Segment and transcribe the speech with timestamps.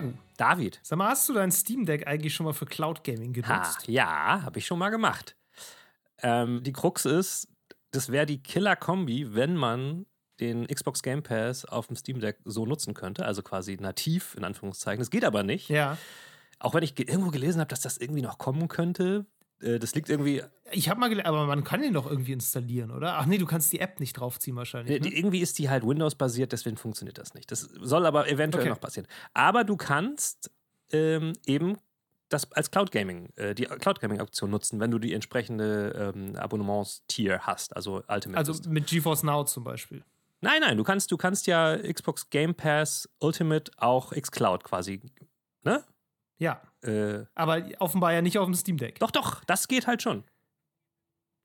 [0.00, 0.80] Meru, David.
[0.82, 3.88] sag mal, hast du dein Steam Deck eigentlich schon mal für Cloud Gaming Ha, genutzt?
[3.88, 5.36] ja, habe ich schon mal gemacht.
[6.22, 7.48] Ähm, die Krux ist,
[7.90, 10.06] das wäre die Killer-Kombi, wenn man
[10.40, 14.44] den Xbox Game Pass auf dem Steam Deck so nutzen könnte, also quasi nativ in
[14.44, 14.98] Anführungszeichen.
[14.98, 15.68] Das geht aber nicht.
[15.68, 15.96] Ja.
[16.58, 19.26] Auch wenn ich ge- irgendwo gelesen habe, dass das irgendwie noch kommen könnte.
[19.60, 22.90] Äh, das liegt irgendwie, Ich habe mal gelernt, aber man kann den doch irgendwie installieren,
[22.90, 23.18] oder?
[23.18, 24.96] Ach nee, du kannst die App nicht draufziehen wahrscheinlich.
[24.96, 25.14] äh, Ne?
[25.16, 27.50] irgendwie ist die halt Windows-basiert, deswegen funktioniert das nicht.
[27.50, 28.70] Das soll aber eventuell Okay.
[28.70, 29.06] noch passieren.
[29.32, 30.50] Aber du kannst
[30.92, 31.78] ähm, eben
[32.28, 36.34] das als Cloud Gaming, äh, die Cloud Gaming Option nutzen, wenn du die entsprechende ähm,
[36.36, 38.36] Abonnements-Tier hast, also Ultimate.
[38.38, 38.72] Also System.
[38.72, 40.02] mit GeForce Now zum Beispiel.
[40.40, 45.00] Nein, nein, du kannst, du kannst ja Xbox Game Pass Ultimate auch xCloud quasi,
[45.62, 45.82] ne?
[46.44, 46.60] Ja.
[46.82, 48.98] Äh, Aber offenbar ja nicht auf dem Steam Deck.
[48.98, 50.24] doch, doch, das geht halt schon.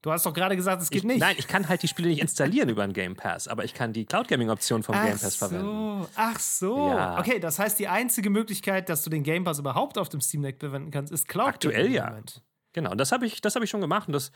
[0.02, 1.20] Du hast doch gerade gesagt, es geht ich, nicht.
[1.20, 3.92] Nein, ich kann halt die Spiele nicht installieren über einen Game Pass, aber ich kann
[3.92, 5.66] die Cloud Gaming Option vom Ach Game Pass verwenden.
[6.04, 6.88] so, ach so.
[6.90, 7.20] Ja.
[7.20, 10.42] Okay, das heißt, die einzige Möglichkeit, dass du den Game Pass überhaupt auf dem Steam
[10.42, 11.48] Deck verwenden kannst, ist Cloud.
[11.48, 12.08] Aktuell ja.
[12.08, 12.42] Moment.
[12.74, 14.32] Genau, und das habe ich, das hab ich schon gemacht und das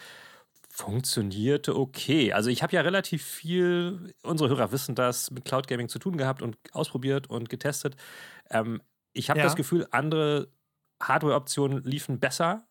[0.69, 2.34] funktionierte okay.
[2.34, 6.17] Also ich habe ja relativ viel, unsere Hörer wissen das, mit Cloud Gaming zu tun
[6.17, 7.95] gehabt und ausprobiert und getestet.
[8.50, 8.81] Ähm,
[9.14, 9.45] ich habe Ja.
[9.45, 10.50] das Gefühl, andere
[11.02, 12.67] Hardware-Optionen liefen besser,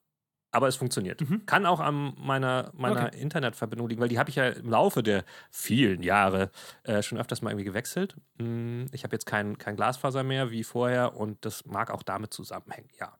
[0.50, 1.20] aber es funktioniert.
[1.22, 1.46] Mhm.
[1.46, 3.20] Kann auch an meiner, meiner Okay.
[3.20, 6.50] Internetverbindung liegen, weil die habe ich ja im Laufe der vielen Jahre
[6.82, 8.16] äh, schon öfters mal irgendwie gewechselt.
[8.38, 12.34] Mm, Ich habe jetzt kein, kein Glasfaser mehr wie vorher und das mag auch damit
[12.34, 13.16] zusammenhängen, ja.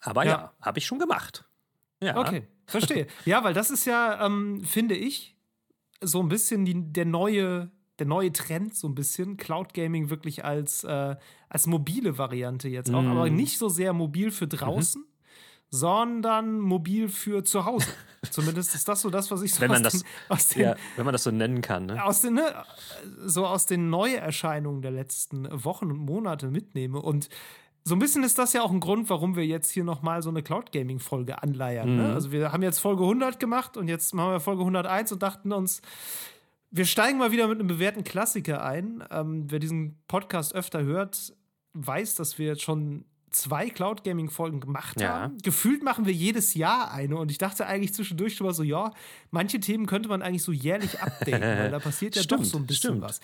[0.00, 0.52] Aber ja, Ja.
[0.60, 1.44] habe ich schon gemacht.
[2.02, 2.16] Ja.
[2.18, 3.06] Okay, verstehe.
[3.24, 5.36] ja, weil das ist ja, ähm, finde ich,
[6.00, 10.44] so ein bisschen die, der neue der neue Trend so ein bisschen Cloud Gaming wirklich
[10.44, 11.16] als äh,
[11.48, 13.10] als mobile Variante jetzt auch, Mhm.
[13.12, 15.04] aber nicht so sehr mobil für draußen,
[15.70, 17.88] sondern mobil für zu Hause.
[18.30, 20.62] Zumindest ist das so das, was ich so Wenn man aus, das- den, aus den
[20.62, 21.86] Ja, wenn man das so nennen kann.
[21.86, 22.02] Ne?
[22.04, 22.64] aus den, ne,
[23.24, 27.00] so aus den Neuerscheinungen der letzten Wochen und Monate mitnehme.
[27.00, 27.28] Und
[27.84, 30.28] so ein bisschen ist das ja auch ein Grund, warum wir jetzt hier nochmal so
[30.30, 31.90] eine Cloud Gaming Folge anleiern.
[31.90, 31.96] Mhm.
[31.98, 32.14] Ne?
[32.14, 35.52] Also wir haben jetzt Folge 100 gemacht und jetzt machen wir Folge 101 und dachten
[35.52, 35.82] uns,
[36.70, 39.04] wir steigen mal wieder mit einem bewährten Klassiker ein.
[39.10, 41.32] Ähm, wer diesen Podcast öfter hört,
[41.74, 45.08] weiß, dass wir jetzt schon zwei Cloud Gaming Folgen gemacht Ja.
[45.20, 45.38] haben.
[45.42, 48.92] Gefühlt machen wir jedes Jahr eine und ich dachte eigentlich zwischendurch schon mal so, ja,
[49.30, 52.56] manche Themen könnte man eigentlich so jährlich updaten, weil da passiert ja doch Stimmt, so
[52.58, 53.02] ein bisschen stimmt.
[53.02, 53.20] was.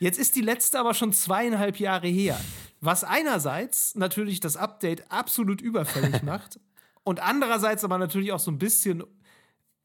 [0.00, 2.40] Jetzt ist die letzte aber schon zweieinhalb Jahre her,
[2.80, 6.58] was einerseits natürlich das Update absolut überfällig macht
[7.04, 9.04] und andererseits aber natürlich auch so ein bisschen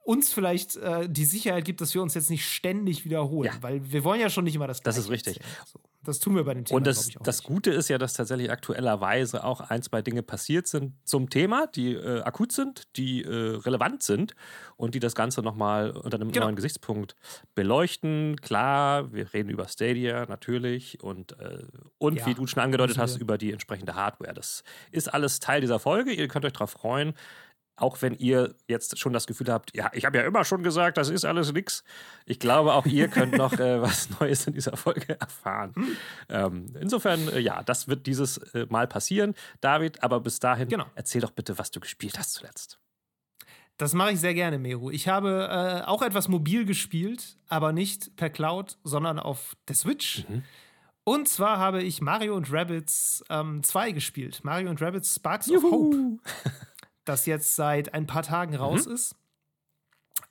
[0.09, 3.61] uns vielleicht äh, die Sicherheit gibt, dass wir uns jetzt nicht ständig wiederholen, Ja.
[3.61, 5.45] weil wir wollen ja schon nicht immer das Das ist Gleiche richtig.
[5.71, 7.43] So, das tun wir bei dem Thema, Und das, das.
[7.43, 11.93] Gute ist ja, dass tatsächlich aktuellerweise auch ein, zwei Dinge passiert sind zum Thema, die
[11.93, 13.27] äh, akut sind, die äh,
[13.57, 14.33] relevant sind
[14.77, 16.45] und die das Ganze nochmal unter einem Genau.
[16.45, 17.15] neuen Gesichtspunkt
[17.53, 18.37] beleuchten.
[18.41, 21.59] Klar, wir reden über Stadia natürlich und, äh,
[21.99, 24.33] und Ja, wie du schon angedeutet hast, über die entsprechende Hardware.
[24.33, 26.11] Das ist alles Teil dieser Folge.
[26.13, 27.13] Ihr könnt euch darauf freuen.
[27.79, 30.97] Auch wenn ihr jetzt schon das Gefühl habt, ja, ich habe ja immer schon gesagt,
[30.97, 31.83] das ist alles nix.
[32.25, 35.73] Ich glaube, auch ihr könnt noch äh, was Neues in dieser Folge erfahren.
[35.75, 35.97] Hm.
[36.29, 39.33] Ähm, insofern, äh, ja, das wird dieses äh, Mal passieren.
[39.61, 40.85] David, aber bis dahin, Genau.
[40.95, 42.79] erzähl doch bitte, was du gespielt hast zuletzt.
[43.77, 44.91] Das mache ich sehr gerne, Meru.
[44.91, 50.25] Ich habe äh, auch etwas mobil gespielt, aber nicht per Cloud, sondern auf der Switch.
[50.27, 50.43] Mhm.
[51.05, 54.41] Und zwar habe ich Mario und Rabbids 2 gespielt.
[54.43, 55.95] Mario und Rabbids Sparks of Hope,
[57.05, 58.93] das jetzt seit ein paar Tagen raus Mhm.
[58.93, 59.15] ist.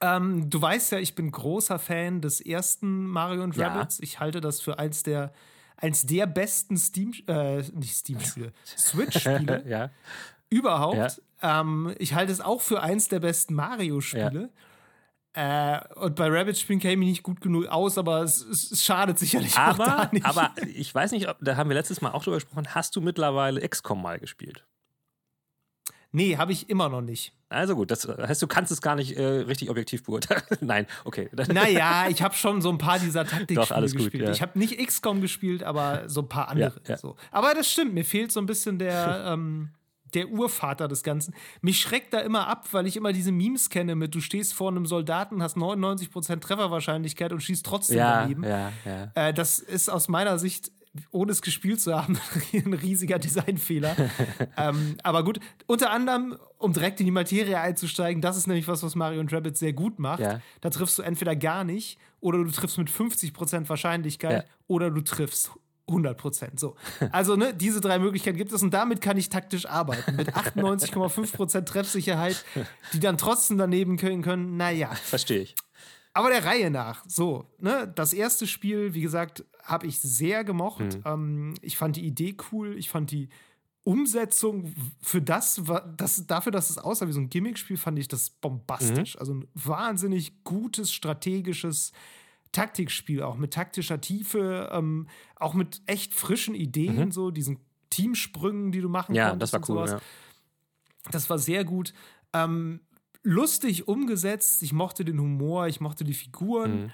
[0.01, 3.69] Ähm, du weißt ja, ich bin großer Fan des ersten Mario und Ja.
[3.69, 3.99] Rabbids.
[4.01, 5.33] Ich halte das für eins der,
[5.77, 9.91] eins der besten Steam, äh, nicht Steam-Spiele, Switch-Spiele ja.
[10.51, 11.21] überhaupt.
[11.43, 14.51] Ähm, ich halte es auch für eins der besten Mario-Spiele.
[15.35, 19.19] Äh, und bei Rabbit spielen käme ich nicht gut genug aus, aber es, es, schadet
[19.19, 20.27] sicherlich auch Aber, da nicht.
[20.27, 23.01] aber ich weiß nicht, ob, da haben wir letztes Mal auch drüber gesprochen, hast du
[23.01, 24.65] mittlerweile XCOM mal gespielt?
[26.13, 27.33] Nee, habe ich immer noch nicht.
[27.51, 30.43] Also gut, das heißt, du kannst es gar nicht äh, richtig objektiv beurteilen.
[30.61, 31.31] Nein, okay.
[31.53, 34.25] Naja, ich habe schon so ein paar dieser Doch, Taktikspiele alles gut, gespielt.
[34.25, 34.31] ja.
[34.33, 36.81] Ich habe nicht XCOM gespielt, aber so ein paar andere.
[36.85, 36.97] Ja, ja.
[36.99, 37.17] So.
[37.31, 39.71] Aber das stimmt, mir fehlt so ein bisschen der, ähm,
[40.13, 41.35] der Urvater des Ganzen.
[41.63, 44.71] Mich schreckt da immer ab, weil ich immer diese Memes kenne mit, du stehst vor
[44.71, 48.45] einem Soldaten, hast 99% Trefferwahrscheinlichkeit und schießt trotzdem ja, daneben.
[48.45, 49.11] ja, ja.
[49.15, 50.71] Äh, das ist aus meiner Sicht,
[51.11, 52.19] ohne es gespielt zu haben,
[52.53, 53.97] ein riesiger Designfehler.
[54.57, 58.83] ähm, aber gut, unter anderem, um direkt in die Materie einzusteigen, das ist nämlich was,
[58.83, 60.21] was Mario und Rabbit sehr gut macht.
[60.21, 60.41] Ja.
[60.61, 64.55] Da triffst du entweder gar nicht oder du triffst mit 50% Wahrscheinlichkeit Ja.
[64.67, 65.51] oder du triffst
[65.89, 66.59] 100%.
[66.61, 66.77] So.
[67.13, 70.17] Also, ne, diese drei Möglichkeiten gibt es und damit kann ich taktisch arbeiten.
[70.17, 72.45] Mit 98,5% Treffsicherheit,
[72.93, 74.57] die dann trotzdem daneben können können.
[74.57, 74.91] Naja.
[74.95, 75.55] Verstehe ich.
[76.13, 77.05] Aber der Reihe nach.
[77.07, 80.81] So, ne, das erste Spiel, wie gesagt, habe ich sehr gemocht.
[80.81, 81.03] Mhm.
[81.05, 82.77] Ähm, ich fand die Idee cool.
[82.79, 83.29] Ich fand die
[83.85, 85.63] Umsetzung für das,
[85.97, 89.15] das dafür, dass es aussah wie so ein Gimmick-Spiel, fand ich das bombastisch.
[89.15, 89.21] Mhm.
[89.21, 91.93] Also ein wahnsinnig gutes, strategisches
[92.53, 95.07] Taktikspiel, auch mit taktischer Tiefe, ähm,
[95.37, 97.61] auch mit echt frischen Ideen, so diesen
[97.91, 99.17] Teamsprüngen, die du machen Mhm.
[99.17, 99.55] Ja, konntest.
[99.55, 99.89] das war und cool.
[99.89, 100.03] sowas.
[100.03, 101.11] Ja.
[101.11, 101.95] Das war sehr gut.
[102.35, 102.81] Ähm,
[103.23, 104.63] lustig umgesetzt.
[104.63, 106.83] Ich mochte den Humor, ich mochte die Figuren.
[106.85, 106.91] Mhm.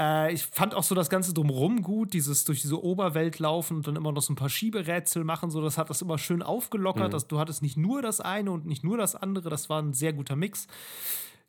[0.00, 3.86] Äh, ich fand auch so das Ganze drumherum gut, dieses durch diese Oberwelt laufen und
[3.86, 5.50] dann immer noch so ein paar Schieberätsel machen.
[5.50, 7.08] So, das hat das immer schön aufgelockert.
[7.08, 7.12] Mhm.
[7.12, 9.50] dass du hattest nicht nur das eine und nicht nur das andere.
[9.50, 10.66] Das war ein sehr guter Mix.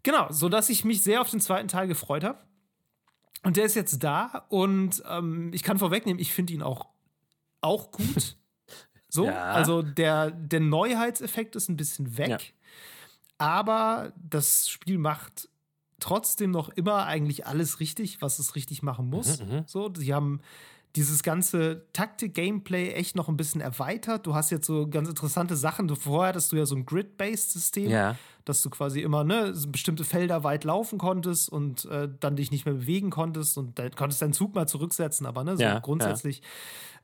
[0.04, 2.38] Genau, so dass ich mich sehr auf den zweiten Teil gefreut habe.
[3.44, 6.88] Und der ist jetzt da und ähm, ich kann vorwegnehmen, ich finde ihn auch,
[7.62, 8.38] auch gut.
[9.08, 9.54] So, Ja.
[9.54, 12.28] also der, der Neuheitseffekt ist ein bisschen weg.
[12.28, 12.38] Ja.
[13.38, 15.48] Aber das Spiel macht
[16.00, 19.40] trotzdem noch immer eigentlich alles richtig, was es richtig machen muss.
[19.40, 19.64] Mhm, mhm.
[19.66, 20.42] So, sie haben
[20.96, 24.26] dieses ganze Taktik-Gameplay echt noch ein bisschen erweitert.
[24.26, 25.88] Du hast jetzt so ganz interessante Sachen.
[25.88, 28.16] Du- Vorher hattest du ja so ein Grid-Based-System, Ja.
[28.46, 32.66] dass du quasi immer ne, bestimmte Felder weit laufen konntest und äh, dann dich nicht
[32.66, 35.26] mehr bewegen konntest und dann konntest deinen Zug mal zurücksetzen.
[35.26, 36.42] Aber ne, so Ja, grundsätzlich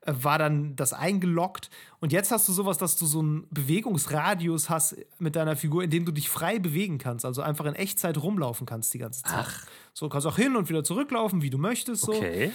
[0.05, 1.69] äh, war dann das eingeloggt.
[1.99, 5.89] Und jetzt hast du sowas, dass du so einen Bewegungsradius hast mit deiner Figur, in
[5.89, 7.25] dem du dich frei bewegen kannst.
[7.25, 9.45] Also einfach in Echtzeit rumlaufen kannst die ganze Zeit.
[9.47, 9.65] Ach.
[9.93, 12.03] So kannst auch hin und wieder zurücklaufen, wie du möchtest.
[12.03, 12.13] So.
[12.13, 12.51] Okay.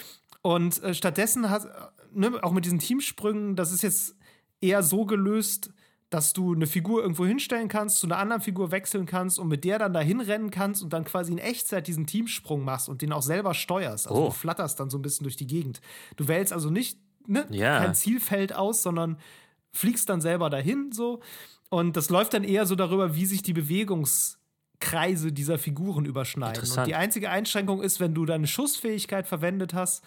[0.47, 1.67] Und äh, stattdessen hat,
[2.13, 4.15] ne, auch mit diesen Teamsprüngen, das ist jetzt
[4.61, 5.71] eher so gelöst,
[6.09, 9.65] dass du eine Figur irgendwo hinstellen kannst, zu einer anderen Figur wechseln kannst und mit
[9.65, 13.13] der dann dahin rennen kannst und dann quasi in Echtzeit diesen Teamsprung machst und den
[13.13, 14.07] auch selber steuerst.
[14.07, 14.25] Also Oh.
[14.27, 15.81] du flatterst dann so ein bisschen durch die Gegend.
[16.15, 16.97] Du wählst also nicht
[17.27, 17.81] ne, Ja.
[17.81, 19.19] kein Zielfeld aus, sondern
[19.73, 21.21] fliegst dann selber dahin so.
[21.71, 26.71] Und das läuft dann eher so darüber, wie sich die Bewegungskreise dieser Figuren überschneiden.
[26.71, 30.05] Und die einzige Einschränkung ist, wenn du deine Schussfähigkeit verwendet hast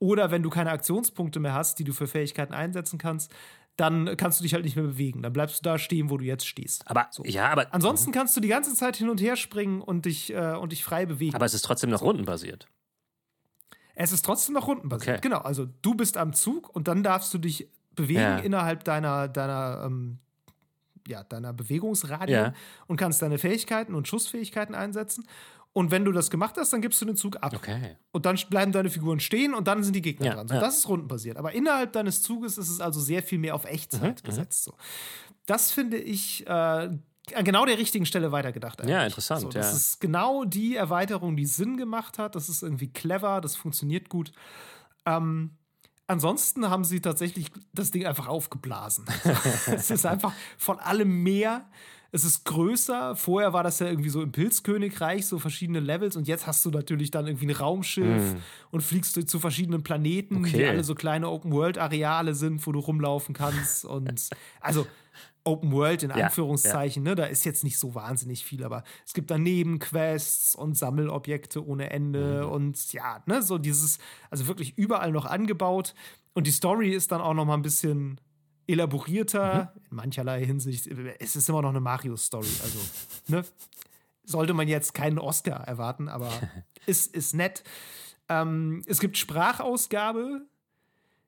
[0.00, 3.30] oder wenn du keine Aktionspunkte mehr hast, die du für Fähigkeiten einsetzen kannst,
[3.76, 5.22] dann kannst du dich halt nicht mehr bewegen.
[5.22, 6.86] Dann bleibst du da stehen, wo du jetzt stehst.
[6.90, 10.34] Aber ja, aber, Ansonsten kannst du die ganze Zeit hin und her springen und dich,
[10.34, 11.34] äh, und dich frei bewegen.
[11.36, 12.66] aber es ist trotzdem noch rundenbasiert.
[13.94, 15.18] Es ist trotzdem noch rundenbasiert.
[15.18, 15.28] Okay.
[15.28, 18.38] Genau, also du bist am Zug und dann darfst du dich bewegen Ja.
[18.38, 20.18] innerhalb deiner, deiner, ähm,
[21.06, 22.54] ja, deiner Bewegungsradie Ja.
[22.86, 25.26] und kannst deine Fähigkeiten und Schussfähigkeiten einsetzen.
[25.72, 27.52] Und wenn du das gemacht hast, dann gibst du den Zug ab.
[27.54, 27.96] Okay.
[28.10, 30.48] Und dann bleiben deine Figuren stehen und dann sind die Gegner Ja, dran.
[30.48, 30.60] So, ja.
[30.60, 31.36] Das ist rundenbasiert.
[31.36, 34.64] Aber innerhalb deines Zuges ist es also sehr viel mehr auf Echtzeit Mhm, gesetzt.
[34.64, 34.74] So.
[35.46, 36.98] Das finde ich äh, an
[37.44, 38.80] genau der richtigen Stelle weitergedacht.
[38.80, 39.12] Ja, eigentlich.
[39.12, 39.76] interessant, So, das ja.
[39.76, 42.34] ist genau die Erweiterung, die Sinn gemacht hat.
[42.34, 44.32] Das ist irgendwie clever, das funktioniert gut.
[45.06, 45.56] Ähm,
[46.08, 49.04] ansonsten haben sie tatsächlich das Ding einfach aufgeblasen.
[49.66, 51.68] es ist einfach von allem mehr.
[52.12, 53.14] Es ist größer.
[53.16, 56.16] Vorher war das ja irgendwie so im Pilzkönigreich, so verschiedene Levels.
[56.16, 58.34] Und jetzt hast du natürlich dann irgendwie ein Raumschiff
[58.70, 60.68] und fliegst du zu verschiedenen Planeten, die Okay.
[60.68, 63.84] alle so kleine Open-World-Areale sind, wo du rumlaufen kannst.
[63.84, 64.28] Und
[64.60, 64.86] also
[65.44, 67.14] Open World in Ja, Anführungszeichen, ne?
[67.14, 71.90] Da ist jetzt nicht so wahnsinnig viel, aber es gibt da Nebenquests und Sammelobjekte ohne
[71.90, 72.52] Ende Mhm.
[72.52, 73.98] und ja, ne, so dieses,
[74.30, 75.94] also wirklich überall noch angebaut.
[76.34, 78.20] Und die Story ist dann auch noch mal ein bisschen
[78.70, 79.80] elaborierter, Mhm.
[79.90, 80.86] in mancherlei Hinsicht.
[81.18, 82.78] Es ist immer noch eine Mario-Story, also,
[83.28, 83.44] ne?
[84.24, 86.30] Sollte man jetzt keinen Oscar erwarten, aber
[86.86, 87.64] ist, ist nett.
[88.28, 90.46] Ähm, es gibt Sprachausgabe,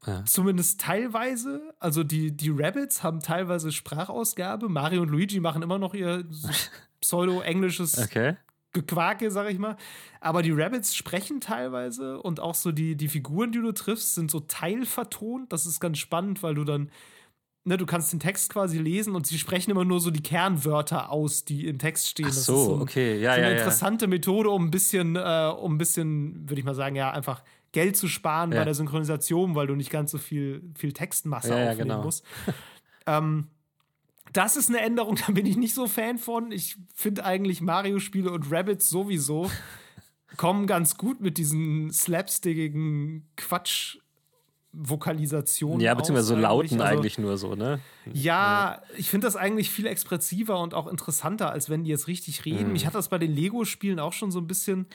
[0.07, 0.25] Ja.
[0.25, 1.75] Zumindest teilweise.
[1.79, 4.69] Also die, die Rabbits haben teilweise Sprachausgabe.
[4.69, 6.25] Mario und Luigi machen immer noch ihr
[7.01, 8.37] pseudo-englisches Okay.
[8.73, 9.77] Gequake, sag ich mal.
[10.21, 14.31] Aber die Rabbits sprechen teilweise und auch so die, die Figuren, die du triffst, sind
[14.31, 15.53] so teilvertont.
[15.53, 16.91] Das ist ganz spannend, weil du dann,
[17.65, 21.11] ne, du kannst den Text quasi lesen und sie sprechen immer nur so die Kernwörter
[21.11, 22.27] aus, die im Text stehen.
[22.29, 23.21] Ach Das so, ist so ein, okay.
[23.21, 23.59] Ja, so eine ja, ja.
[23.59, 27.43] interessante Methode, um ein bisschen, äh, um ein bisschen, würde ich mal sagen, ja, einfach
[27.73, 28.59] Geld zu sparen Ja.
[28.59, 32.03] bei der Synchronisation, weil du nicht ganz so viel, viel Textmasse ja, aufnehmen genau.
[32.03, 32.25] musst.
[33.07, 33.49] ähm,
[34.33, 36.53] das ist eine Änderung, da bin ich nicht so Fan von.
[36.53, 39.51] Ich finde eigentlich Mario-Spiele und Rabbits sowieso
[40.37, 43.99] kommen ganz gut mit diesen slapstickigen Quatsch.
[44.73, 45.81] Vokalisationen.
[45.81, 47.79] Ja, beziehungsweise so lauten Also, eigentlich nur so, ne?
[48.13, 52.45] ja, ich finde das eigentlich viel expressiver und auch interessanter, als wenn die jetzt richtig
[52.45, 52.67] reden.
[52.69, 52.73] Mhm.
[52.73, 54.87] Mich hat das bei den Lego-Spielen auch schon so ein bisschen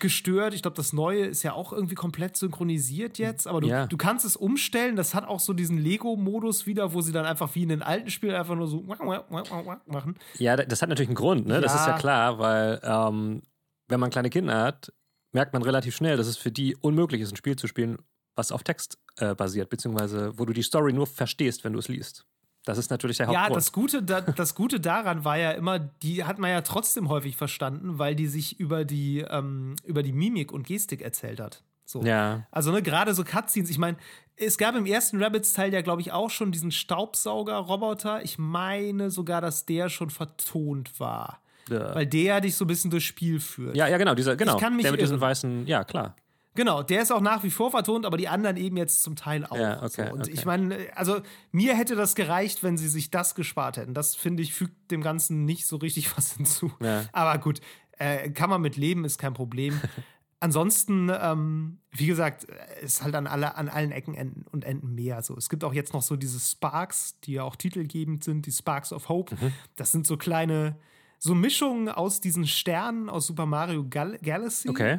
[0.00, 0.52] gestört.
[0.52, 3.86] Ich glaube, das Neue ist ja auch irgendwie komplett synchronisiert jetzt, aber du, Ja.
[3.86, 4.96] du kannst es umstellen.
[4.96, 8.10] Das hat auch so diesen Lego-Modus wieder, wo sie dann einfach wie in den alten
[8.10, 10.16] Spielen einfach nur so machen.
[10.36, 11.62] Ja, da- das hat natürlich einen Grund, ne?
[11.62, 11.80] Das Ja.
[11.80, 13.40] ist ja klar, weil ähm,
[13.88, 14.92] wenn man kleine Kinder hat,
[15.32, 17.96] merkt man relativ schnell, dass es für die unmöglich ist, ein Spiel zu spielen,
[18.38, 21.88] was auf Text äh, basiert, beziehungsweise wo du die Story nur verstehst, wenn du es
[21.88, 22.24] liest.
[22.64, 23.56] Das ist natürlich der Ja, Hauptgrund.
[23.56, 27.36] das Gute, da, das Gute daran war ja immer, die hat man ja trotzdem häufig
[27.36, 31.62] verstanden, weil die sich über die, ähm, über die Mimik und Gestik erzählt hat.
[31.84, 32.02] So.
[32.02, 32.46] Ja.
[32.50, 33.96] Also ne, gerade so Cutscenes, ich meine,
[34.36, 38.22] es gab im ersten Rabbits-Teil ja, glaube ich, auch schon diesen Staubsauger-Roboter.
[38.22, 41.40] Ich meine sogar, dass der schon vertont war.
[41.70, 41.94] Ja.
[41.94, 43.76] Weil der dich so ein bisschen durchs Spiel führt.
[43.76, 44.58] Ja, ja, genau, dieser, genau.
[44.58, 45.20] kann mich der mit diesen irren.
[45.22, 46.14] weißen, ja, klar.
[46.58, 49.46] Genau, der ist auch nach wie vor vertont, aber die anderen eben jetzt zum Teil
[49.46, 49.56] auch.
[49.56, 50.12] Ja, okay, so.
[50.12, 50.32] Und okay.
[50.32, 51.20] ich meine, also
[51.52, 53.94] mir hätte das gereicht, wenn sie sich das gespart hätten.
[53.94, 56.72] Das finde ich fügt dem Ganzen nicht so richtig was hinzu.
[56.80, 57.04] Ja.
[57.12, 57.60] Aber gut,
[57.92, 59.80] äh, kann man mit leben, ist kein Problem.
[60.40, 62.48] Ansonsten, ähm, wie gesagt,
[62.82, 65.14] ist halt an, alle, an allen Ecken Enden und Enden mehr.
[65.14, 68.52] Also, es gibt auch jetzt noch so diese Sparks, die ja auch titelgebend sind, die
[68.52, 69.36] Sparks of Hope.
[69.36, 69.52] Mhm.
[69.76, 70.76] Das sind so kleine,
[71.20, 74.68] so Mischungen aus diesen Sternen aus Super Mario Gal Galaxy.
[74.68, 74.98] Okay.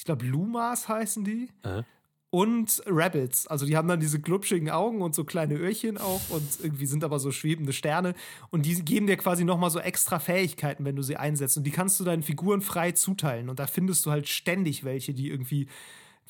[0.00, 1.50] Ich glaube, Lumas heißen die.
[1.62, 1.82] Äh.
[2.30, 3.46] Und Rabbits.
[3.46, 7.04] Also die haben dann diese glubschigen Augen und so kleine Öhrchen auch und irgendwie sind
[7.04, 8.14] aber so schwebende Sterne.
[8.48, 11.58] Und die geben dir quasi nochmal so extra Fähigkeiten, wenn du sie einsetzt.
[11.58, 13.50] Und die kannst du deinen Figuren frei zuteilen.
[13.50, 15.66] Und da findest du halt ständig welche, die irgendwie,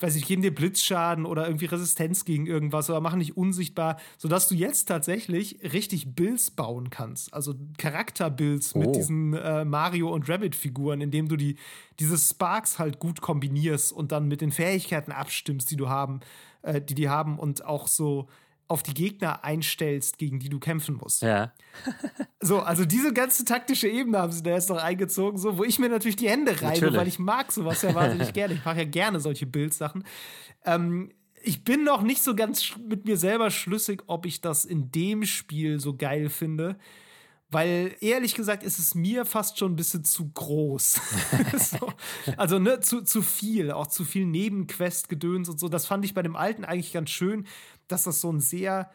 [0.01, 4.47] weiß ich, geben dir Blitzschaden oder irgendwie Resistenz gegen irgendwas oder machen dich unsichtbar, sodass
[4.47, 7.33] du jetzt tatsächlich richtig Builds bauen kannst.
[7.33, 8.91] Also Charakterbuilds mit Oh.
[8.91, 11.57] diesen äh, Mario- und Rabbit-Figuren, indem du die,
[11.99, 16.21] diese Sparks halt gut kombinierst und dann mit den Fähigkeiten abstimmst, die du haben,
[16.63, 18.27] äh, die die haben und auch so
[18.71, 21.21] auf die Gegner einstellst, gegen die du kämpfen musst.
[21.21, 21.53] Ja.
[22.43, 25.77] So, also diese ganze taktische Ebene haben sie da jetzt noch eingezogen, so, wo ich
[25.77, 26.97] mir natürlich die Hände reibe, Natürlich.
[26.97, 28.55] weil ich mag sowas ja wahnsinnig gerne.
[28.55, 30.03] Ich mache ja gerne solche Bildsachen.
[30.65, 31.11] Ähm,
[31.43, 35.23] ich bin noch nicht so ganz mit mir selber schlüssig, ob ich das in dem
[35.23, 36.77] Spiel so geil finde.
[37.51, 40.99] Weil ehrlich gesagt ist es mir fast schon ein bisschen zu groß.
[41.57, 41.93] so.
[42.37, 45.67] Also ne, zu, zu viel, auch zu viel Nebenquest-Gedöns und so.
[45.67, 47.45] Das fand ich bei dem alten eigentlich ganz schön,
[47.89, 48.89] dass das so ein sehr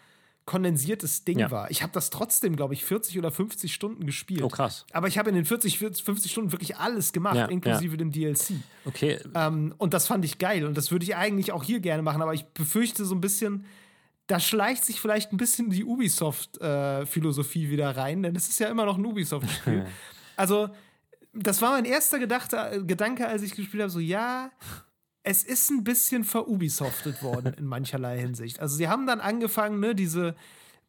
[0.46, 1.50] kondensiertes Ding Ja.
[1.50, 1.70] war.
[1.70, 4.42] Ich habe das trotzdem, glaube ich, 40 oder 50 Stunden gespielt.
[4.42, 4.86] Oh, krass.
[4.92, 8.12] Aber ich habe in den 40, 40, 50 Stunden wirklich alles gemacht, Ja, inklusive dem
[8.12, 8.52] DLC.
[8.84, 9.18] Okay.
[9.34, 10.64] Ähm, und das fand ich geil.
[10.64, 12.22] Und das würde ich eigentlich auch hier gerne machen.
[12.22, 13.66] Aber ich befürchte so ein bisschen,
[14.26, 18.84] da schleicht sich vielleicht ein bisschen die Ubisoft-Philosophie wieder rein, denn es ist ja immer
[18.84, 19.86] noch ein Ubisoft-Spiel.
[20.36, 20.68] also,
[21.32, 24.50] das war mein erster Gedachte, Gedanke, als ich gespielt habe: so, ja,
[25.22, 28.60] es ist ein bisschen verubisoftet worden in mancherlei Hinsicht.
[28.60, 30.34] Also, sie haben dann angefangen, ne, diese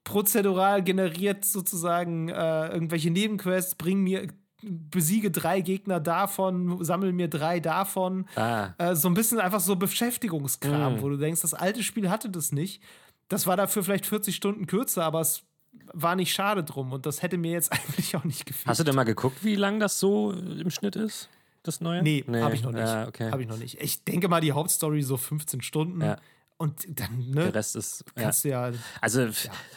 [0.03, 4.27] prozedural generiert sozusagen äh, irgendwelche Nebenquests, bring mir,
[4.62, 8.25] besiege drei Gegner davon, sammel mir drei davon.
[8.36, 8.70] Ah.
[8.77, 11.01] Äh, so ein bisschen einfach so Beschäftigungskram, Mhm.
[11.01, 12.82] wo du denkst, das alte Spiel hatte das nicht.
[13.29, 15.43] Das war dafür vielleicht 40 Stunden kürzer, aber es
[15.93, 18.67] war nicht schade drum und das hätte mir jetzt eigentlich auch nicht gefehlt.
[18.67, 21.29] Hast du denn mal geguckt, wie lang das so im Schnitt ist?
[21.63, 22.01] Das neue?
[22.01, 22.81] Nee, habe ich noch nicht.
[22.86, 23.29] Ja, okay.
[23.31, 23.81] Habe ich noch nicht.
[23.81, 26.01] Ich denke mal, die Hauptstory so 15 Stunden.
[26.01, 26.17] Ja.
[26.60, 28.03] Und dann, Der ne, Rest ist.
[28.15, 28.24] Ja.
[28.24, 28.72] kannst du ja.
[29.01, 29.27] Also,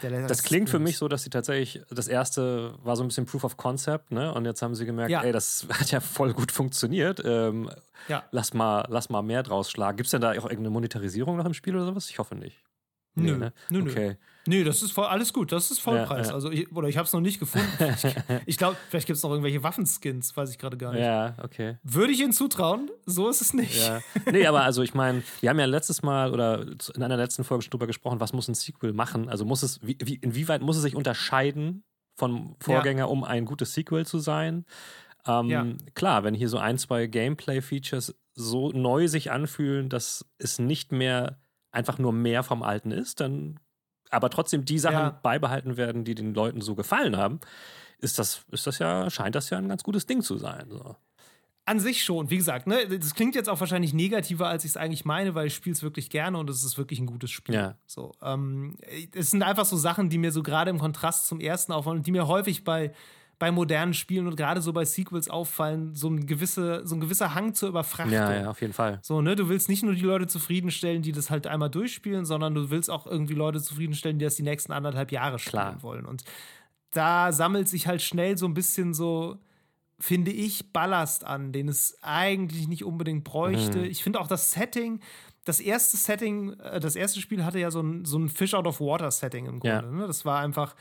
[0.03, 3.09] der Rest das klingt für mich so, dass sie tatsächlich, das erste war so ein
[3.09, 4.33] bisschen Proof of Concept, ne?
[4.33, 5.23] Und jetzt haben sie gemerkt, Ja.
[5.23, 7.21] ey, das hat ja voll gut funktioniert.
[7.25, 7.69] Ähm,
[8.09, 8.23] Ja.
[8.31, 9.97] lass, mal, lass mal mehr draus schlagen.
[9.99, 12.09] Gibt es denn da auch irgendeine Monetarisierung noch im Spiel oder sowas?
[12.09, 12.57] Ich hoffe nicht.
[13.25, 13.53] Nö, ne?
[13.69, 13.91] nö, nö.
[13.91, 14.17] Okay.
[14.47, 15.53] Nee, das ist voll, alles gut.
[15.53, 16.27] Das ist Vollpreis.
[16.27, 16.35] Ja, ja.
[16.35, 17.69] Also ich, oder ich habe es noch nicht gefunden.
[17.97, 18.15] ich
[18.47, 21.03] ich glaube, vielleicht gibt es noch irgendwelche Waffenskins, weiß ich gerade gar nicht.
[21.03, 21.77] Ja, okay.
[21.83, 22.91] Würde ich Ihnen zutrauen?
[23.07, 23.77] So ist es nicht.
[23.81, 24.01] Ja.
[24.31, 27.63] Nee, aber also ich meine, wir haben ja letztes Mal oder in einer letzten Folge
[27.63, 29.29] schon drüber gesprochen, was muss ein Sequel machen?
[29.29, 31.85] Also muss es, wie, wie, inwieweit muss es sich unterscheiden
[32.17, 34.65] vom Vorgänger, um ein gutes Sequel zu sein?
[35.27, 35.77] Ähm.
[35.95, 41.39] Klar, wenn hier so ein, zwei Gameplay-Features so neu sich anfühlen, dass es nicht mehr
[41.73, 43.59] einfach nur mehr vom Alten ist, dann
[44.11, 45.21] aber trotzdem die Sachen Ja.
[45.23, 47.39] beibehalten werden, die den Leuten so gefallen haben,
[47.99, 50.67] ist das, ist das ja, scheint das ja ein ganz gutes Ding zu sein.
[50.71, 50.97] So.
[51.67, 54.77] An sich schon, wie gesagt, ne, das klingt jetzt auch wahrscheinlich negativer, als ich es
[54.77, 57.55] eigentlich meine, weil ich spiele es wirklich gerne und es ist wirklich ein gutes Spiel.
[57.55, 57.77] Ja.
[57.87, 58.77] So, ähm,
[59.15, 62.07] es sind einfach so Sachen, die mir so gerade im Kontrast zum ersten auffallen und
[62.07, 62.93] die mir häufig bei,
[63.41, 67.35] bei modernen Spielen und gerade so bei Sequels auffallen, so ein, gewisse, so ein gewisser
[67.35, 68.13] Hang zur Überfrachtung.
[68.13, 69.01] Ja, ja, auf jeden Fall.
[69.03, 72.55] So, ne, du willst nicht nur die Leute zufriedenstellen, die das halt einmal durchspielen, sondern
[72.55, 75.83] du willst auch irgendwie Leute zufriedenstellen, die das die nächsten anderthalb Jahre spielen Klar.
[75.83, 76.05] wollen.
[76.05, 76.23] Und
[76.91, 79.39] da sammelt sich halt schnell so ein bisschen so,
[79.99, 83.79] finde ich, Ballast an, den es eigentlich nicht unbedingt bräuchte.
[83.79, 83.85] Mhm.
[83.85, 85.01] Ich finde auch das Setting,
[85.47, 88.67] das erste Setting, äh, das erste Spiel hatte ja so ein, so ein Fish out
[88.67, 89.81] of Water Setting im Ja.
[89.81, 89.97] Grunde.
[89.97, 90.07] Ne?
[90.07, 90.75] Das war einfach,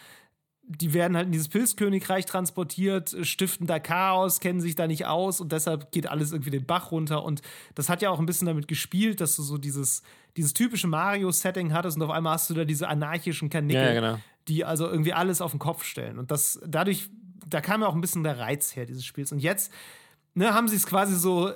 [0.72, 5.42] die werden halt in dieses Pilzkönigreich transportiert, stiften da Chaos, kennen sich da nicht aus
[5.42, 7.24] und deshalb geht alles irgendwie den Bach runter.
[7.24, 7.42] Und
[7.74, 10.04] das hat ja auch ein bisschen damit gespielt, dass du so dieses,
[10.38, 13.94] dieses typische Mario-Setting hattest und auf einmal hast du da diese anarchischen Kanickel, Ja, ja,
[13.94, 14.20] genau.
[14.48, 16.20] die also irgendwie alles auf den Kopf stellen.
[16.20, 17.10] Und das dadurch,
[17.48, 19.32] da kam ja auch ein bisschen der Reiz her dieses Spiels.
[19.32, 19.74] Und jetzt
[20.36, 21.52] ne, haben sie es quasi so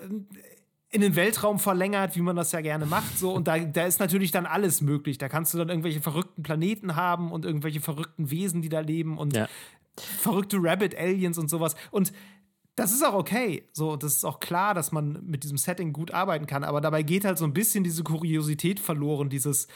[0.94, 3.18] in den Weltraum verlängert, wie man das ja gerne macht.
[3.18, 3.34] So.
[3.34, 5.18] Und da, da ist natürlich dann alles möglich.
[5.18, 9.18] Da kannst du dann irgendwelche verrückten Planeten haben und irgendwelche verrückten Wesen, die da leben
[9.18, 9.50] und Ja.
[9.98, 11.76] verrückte Rabbit-Aliens und sowas.
[11.90, 12.14] Und
[12.76, 13.68] das ist auch okay.
[13.74, 16.64] So, das ist auch klar, dass man mit diesem Setting gut arbeiten kann.
[16.64, 19.68] Aber dabei geht halt so ein bisschen diese Kuriosität verloren, dieses,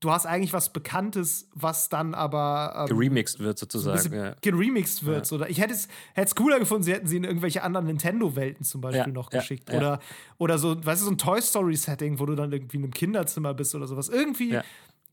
[0.00, 4.12] du hast eigentlich was Bekanntes, was dann aber ähm, geremixed wird sozusagen.
[4.12, 4.34] Ja.
[4.40, 5.18] Geremixed wird.
[5.18, 5.24] Ja.
[5.24, 5.44] So.
[5.44, 5.74] Ich hätte
[6.14, 9.70] es cooler gefunden, sie hätten sie in irgendwelche anderen Nintendo-Welten zum Beispiel ja, noch geschickt.
[9.72, 10.00] Oder,
[10.38, 13.54] oder so, weißt du, so ein Toy Story-Setting, wo du dann irgendwie in einem Kinderzimmer
[13.54, 14.08] bist oder sowas.
[14.08, 14.58] Irgendwie,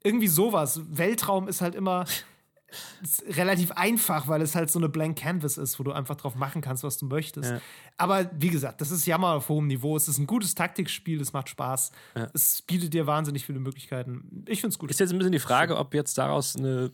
[0.03, 0.81] irgendwie sowas.
[0.89, 2.05] Weltraum ist halt immer
[3.29, 6.61] relativ einfach, weil es halt so eine Blank Canvas ist, wo du einfach drauf machen
[6.61, 7.51] kannst, was du möchtest.
[7.51, 7.61] Ja.
[7.97, 9.95] Aber wie gesagt, das ist Jammer auf hohem Niveau.
[9.95, 11.91] Es ist ein gutes Taktikspiel, es macht Spaß.
[12.15, 12.29] Ja.
[12.33, 14.43] Es bietet dir wahnsinnig viele Möglichkeiten.
[14.47, 14.91] Ich finde es gut.
[14.91, 16.91] Ist jetzt ein bisschen die Frage, ob jetzt daraus eine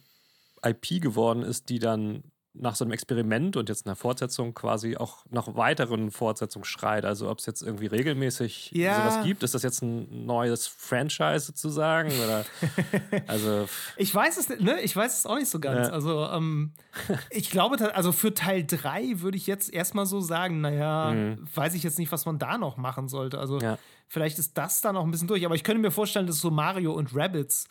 [0.63, 2.23] IP geworden ist, die dann
[2.55, 7.03] nach so einem Experiment und jetzt einer Fortsetzung quasi auch nach weiteren Fortsetzungen schreit.
[7.03, 8.95] Also ob es jetzt irgendwie regelmäßig ja.
[8.95, 9.41] sowas gibt.
[9.41, 12.11] Ist das jetzt ein neues Franchise sozusagen?
[12.23, 12.45] Oder
[13.27, 13.67] also
[13.97, 14.79] ich weiß es ne?
[14.81, 15.87] Ich weiß es auch nicht so ganz.
[15.87, 15.93] Ja.
[15.93, 16.73] Also ähm,
[17.31, 21.47] ich glaube, also für Teil 3 würde ich jetzt erstmal so sagen, naja, mhm.
[21.55, 23.39] weiß ich jetzt nicht, was man da noch machen sollte.
[23.39, 23.79] Also ja.
[24.07, 25.43] vielleicht ist das dann auch ein bisschen durch.
[25.45, 27.67] Aber ich könnte mir vorstellen, dass so Mario und Rabbits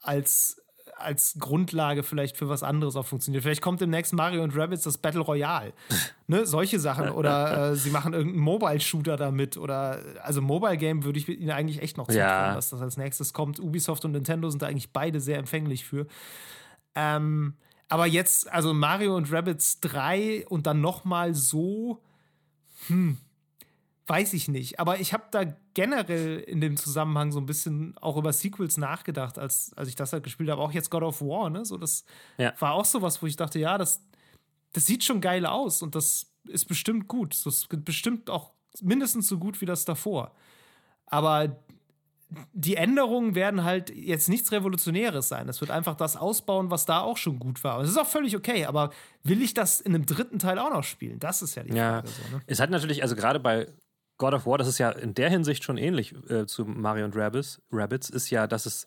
[0.00, 0.63] als
[0.96, 3.42] als Grundlage vielleicht für was anderes auch funktioniert.
[3.42, 5.72] Vielleicht kommt im nächsten Mario und Rabbids das Battle Royale.
[6.26, 7.10] ne, solche Sachen.
[7.10, 9.56] Oder äh, sie machen irgendeinen Mobile-Shooter damit.
[9.56, 12.54] Oder also Mobile-Game würde ich ihnen eigentlich echt noch zutrauen, ja.
[12.54, 13.60] dass das als nächstes kommt.
[13.60, 16.06] Ubisoft und Nintendo sind da eigentlich beide sehr empfänglich für.
[16.94, 17.54] Ähm,
[17.88, 22.00] aber jetzt, also Mario und Rabbids 3 und dann nochmal so,
[22.86, 23.18] hm,
[24.06, 24.80] Weiß ich nicht.
[24.80, 29.38] Aber ich habe da generell in dem Zusammenhang so ein bisschen auch über Sequels nachgedacht,
[29.38, 30.60] als, als ich das halt gespielt habe.
[30.60, 31.64] Auch jetzt God of War, ne?
[31.64, 32.04] So, das
[32.36, 32.52] ja.
[32.58, 34.02] war auch so was, wo ich dachte, ja, das,
[34.72, 37.32] das sieht schon geil aus und das ist bestimmt gut.
[37.32, 40.34] Das ist bestimmt auch mindestens so gut wie das davor.
[41.06, 41.56] Aber
[42.52, 45.48] die Änderungen werden halt jetzt nichts Revolutionäres sein.
[45.48, 47.80] Es wird einfach das ausbauen, was da auch schon gut war.
[47.80, 48.90] Es ist auch völlig okay, aber
[49.22, 51.18] will ich das in einem dritten Teil auch noch spielen?
[51.20, 52.06] Das ist ja die Frage.
[52.06, 52.12] Ja.
[52.12, 52.42] So, ne?
[52.46, 53.68] Es hat natürlich, also gerade bei
[54.18, 57.16] God of War, das ist ja in der Hinsicht schon ähnlich äh, zu Mario und
[57.16, 58.86] Rabbids, Rabbids, ist ja, dass es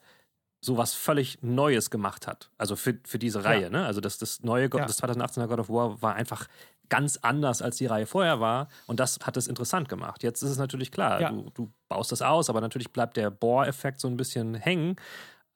[0.61, 2.49] sowas völlig Neues gemacht hat.
[2.57, 3.69] Also für, für diese Reihe, ja.
[3.69, 3.85] ne?
[3.85, 4.87] Also das, das neue, God, ja.
[4.87, 6.47] das 2018er God of War war einfach
[6.89, 8.69] ganz anders, als die Reihe vorher war.
[8.87, 10.23] Und das hat es interessant gemacht.
[10.23, 11.29] Jetzt ist es natürlich klar, ja.
[11.29, 14.95] du, du baust das aus, aber natürlich bleibt der Bohr-Effekt so ein bisschen hängen.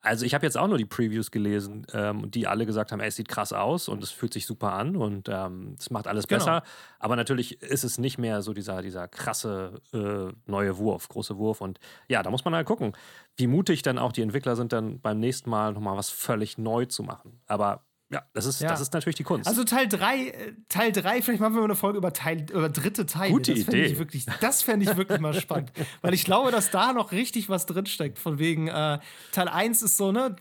[0.04, 3.10] Also ich habe jetzt auch nur die Previews gelesen, ähm, die alle gesagt haben, ey,
[3.10, 6.28] es sieht krass aus und es fühlt sich super an und ähm, es macht alles
[6.28, 6.40] genau.
[6.40, 6.64] besser.
[6.98, 11.62] Aber natürlich ist es nicht mehr so dieser, dieser krasse äh, neue Wurf, große Wurf.
[11.62, 12.94] Und ja, da muss man halt gucken,
[13.36, 16.86] wie mutig dann auch die Entwickler sind, dann beim nächsten Mal nochmal was völlig neu
[16.86, 17.40] zu machen.
[17.46, 18.70] Aber ja, das ist, ja.
[18.70, 19.48] das ist natürlich die Kunst.
[19.48, 22.70] Also Teil 3, äh, Teil 3, vielleicht machen wir mal eine Folge über Teil, über
[22.70, 23.32] dritte Teile.
[23.32, 23.86] Gute das Idee.
[23.86, 25.72] Ich wirklich, das fände ich wirklich mal spannend.
[26.02, 28.20] Weil ich glaube, dass da noch richtig was drinsteckt.
[28.20, 29.00] Von wegen, äh,
[29.32, 30.36] Teil 1 ist so, ne,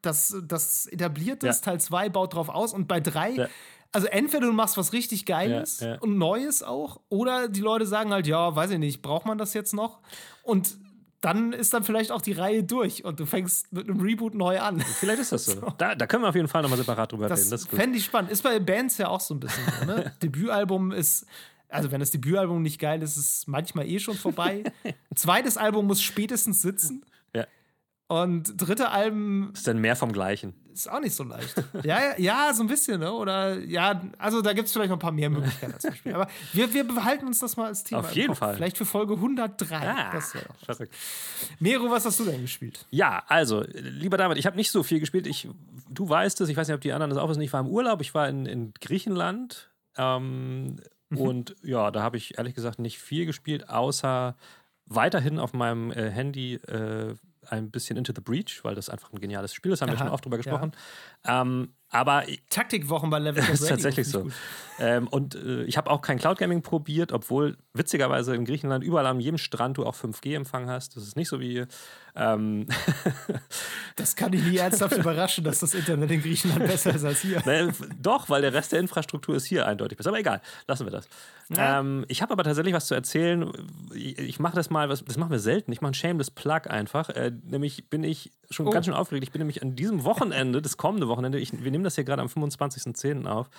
[0.00, 1.72] das, das etabliert ist, ja.
[1.72, 3.48] Teil 2 baut drauf aus und bei 3 ja.
[3.92, 8.28] Also entweder du machst was richtig Geiles und Neues auch, oder die Leute sagen halt,
[8.28, 9.98] ja, weiß ich nicht, braucht man das jetzt noch?
[10.44, 10.78] Und
[11.20, 14.58] dann ist dann vielleicht auch die Reihe durch und du fängst mit einem Reboot neu
[14.58, 14.80] an.
[14.80, 15.52] Vielleicht ist das so.
[15.60, 15.74] so.
[15.76, 17.50] Da, da, können wir auf jeden Fall nochmal separat drüber das reden.
[17.50, 18.30] Das fände ich spannend.
[18.30, 20.12] Ist bei Bands ja auch so ein bisschen so, ne?
[20.22, 21.26] Debütalbum ist,
[21.68, 24.64] also wenn das Debütalbum nicht geil ist, ist es manchmal eh schon vorbei.
[25.14, 27.04] Zweites Album muss spätestens sitzen.
[28.10, 29.52] Und dritte Alben.
[29.54, 30.52] Ist dann mehr vom Gleichen.
[30.72, 31.54] Ist auch nicht so leicht.
[31.84, 33.12] ja, ja, so ein bisschen, ne?
[33.12, 36.14] Oder ja, also da gibt es vielleicht noch ein paar mehr Möglichkeiten als Beispiel.
[36.14, 38.00] Aber wir, wir behalten uns das mal als Thema.
[38.00, 38.56] Auf jeden Fall.
[38.56, 39.76] Vielleicht für Folge 103.
[39.76, 40.92] Ah, das wäre doch verrückt.
[41.60, 42.84] Mero, was hast du denn gespielt?
[42.90, 45.28] Ja, also, lieber David, ich habe nicht so viel gespielt.
[45.28, 45.48] Ich,
[45.88, 47.42] du weißt es, ich weiß nicht, ob die anderen das auch wissen.
[47.42, 49.70] Ich war im Urlaub, ich war in, in Griechenland.
[49.96, 51.16] Ähm, mhm.
[51.16, 54.34] Und ja, da habe ich ehrlich gesagt nicht viel gespielt, außer
[54.86, 57.14] weiterhin auf meinem äh, Handy äh,
[57.50, 59.98] ein bisschen Into the Breach, weil das einfach ein geniales Spiel ist, haben Aha, wir
[59.98, 60.72] schon oft drüber gesprochen.
[60.74, 60.80] Ja.
[61.24, 64.28] Ähm, aber Taktikwochen bei Level ist tatsächlich so.
[64.80, 69.06] Ähm, und äh, ich habe auch kein Cloud Gaming probiert, obwohl witzigerweise in Griechenland überall
[69.06, 70.96] an jedem Strand du auch 5G-Empfang hast.
[70.96, 71.66] Das ist nicht so wie.
[72.16, 72.66] Ähm
[73.96, 77.42] das kann ich nie ernsthaft überraschen, dass das Internet in Griechenland besser ist als hier.
[77.50, 77.68] Naja,
[78.00, 80.10] doch, weil der Rest der Infrastruktur ist hier eindeutig besser.
[80.10, 81.08] Aber egal, lassen wir das.
[81.50, 81.80] Ja.
[81.80, 83.50] Ähm, ich habe aber tatsächlich was zu erzählen.
[83.92, 85.72] Ich, ich mache das mal, das machen wir selten.
[85.72, 87.10] Ich mache ein Shameless Plug einfach.
[87.10, 88.70] Äh, nämlich bin ich schon oh.
[88.70, 89.24] ganz schön aufgeregt.
[89.24, 92.22] Ich bin nämlich an diesem Wochenende, das kommende Wochenende, ich, wir nehmen das hier gerade
[92.22, 93.26] am 25.10.
[93.26, 93.50] auf,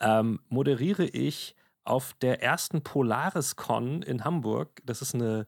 [0.00, 4.82] ähm, moderiere ich auf der ersten Polaris-Con in Hamburg.
[4.84, 5.46] Das ist eine,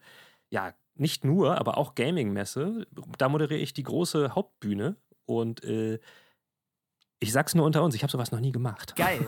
[0.49, 2.87] ja, nicht nur, aber auch Gaming-Messe.
[3.19, 5.99] Da moderiere ich die große Hauptbühne und äh,
[7.21, 8.95] Ich sag's nur unter uns, ich habe sowas noch nie gemacht.
[8.95, 9.27] Geil.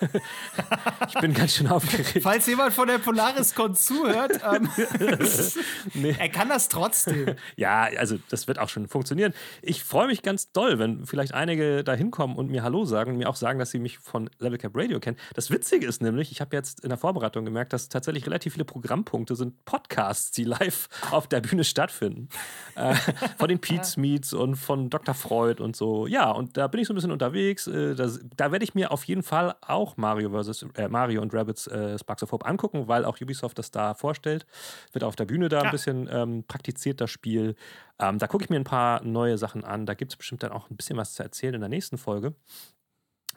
[1.08, 2.18] ich bin ganz schön aufgeregt.
[2.20, 4.68] Falls jemand von der PolarisCon zuhört, ähm,
[5.94, 6.16] nee.
[6.18, 7.36] er kann das trotzdem.
[7.54, 9.34] Ja, also das wird auch schon funktionieren.
[9.62, 13.18] Ich freue mich ganz doll, wenn vielleicht einige da hinkommen und mir Hallo sagen und
[13.18, 15.16] mir auch sagen, dass sie mich von Level Cap Radio kennen.
[15.34, 18.64] Das Witzige ist nämlich, ich habe jetzt in der Vorbereitung gemerkt, dass tatsächlich relativ viele
[18.64, 22.30] Programmpunkte sind Podcasts, die live auf der Bühne stattfinden.
[22.74, 22.96] äh,
[23.38, 25.14] von den Pete's Meets und von Dr.
[25.14, 26.08] Freud und so.
[26.08, 27.66] Ja, und da bin ich so ein bisschen unterwegs.
[27.66, 31.34] Äh, das, da werde ich mir auf jeden Fall auch Mario versus äh, Mario und
[31.34, 34.46] Rabbits äh, Sparks of Hope angucken, weil auch Ubisoft das da vorstellt.
[34.92, 35.62] Wird auf der Bühne da ja.
[35.64, 37.54] ein bisschen ähm, praktiziert, das Spiel.
[37.98, 39.86] Ähm, da gucke ich mir ein paar neue Sachen an.
[39.86, 42.34] Da gibt es bestimmt dann auch ein bisschen was zu erzählen in der nächsten Folge.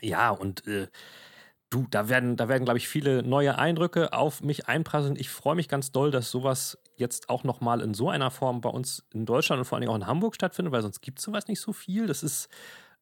[0.01, 0.87] Ja, und äh,
[1.69, 5.15] du, da werden, da werden, glaube ich, viele neue Eindrücke auf mich einprasseln.
[5.15, 8.69] Ich freue mich ganz doll, dass sowas jetzt auch nochmal in so einer Form bei
[8.69, 11.25] uns in Deutschland und vor allen Dingen auch in Hamburg stattfindet, weil sonst gibt es
[11.25, 12.07] sowas nicht so viel.
[12.07, 12.49] Das ist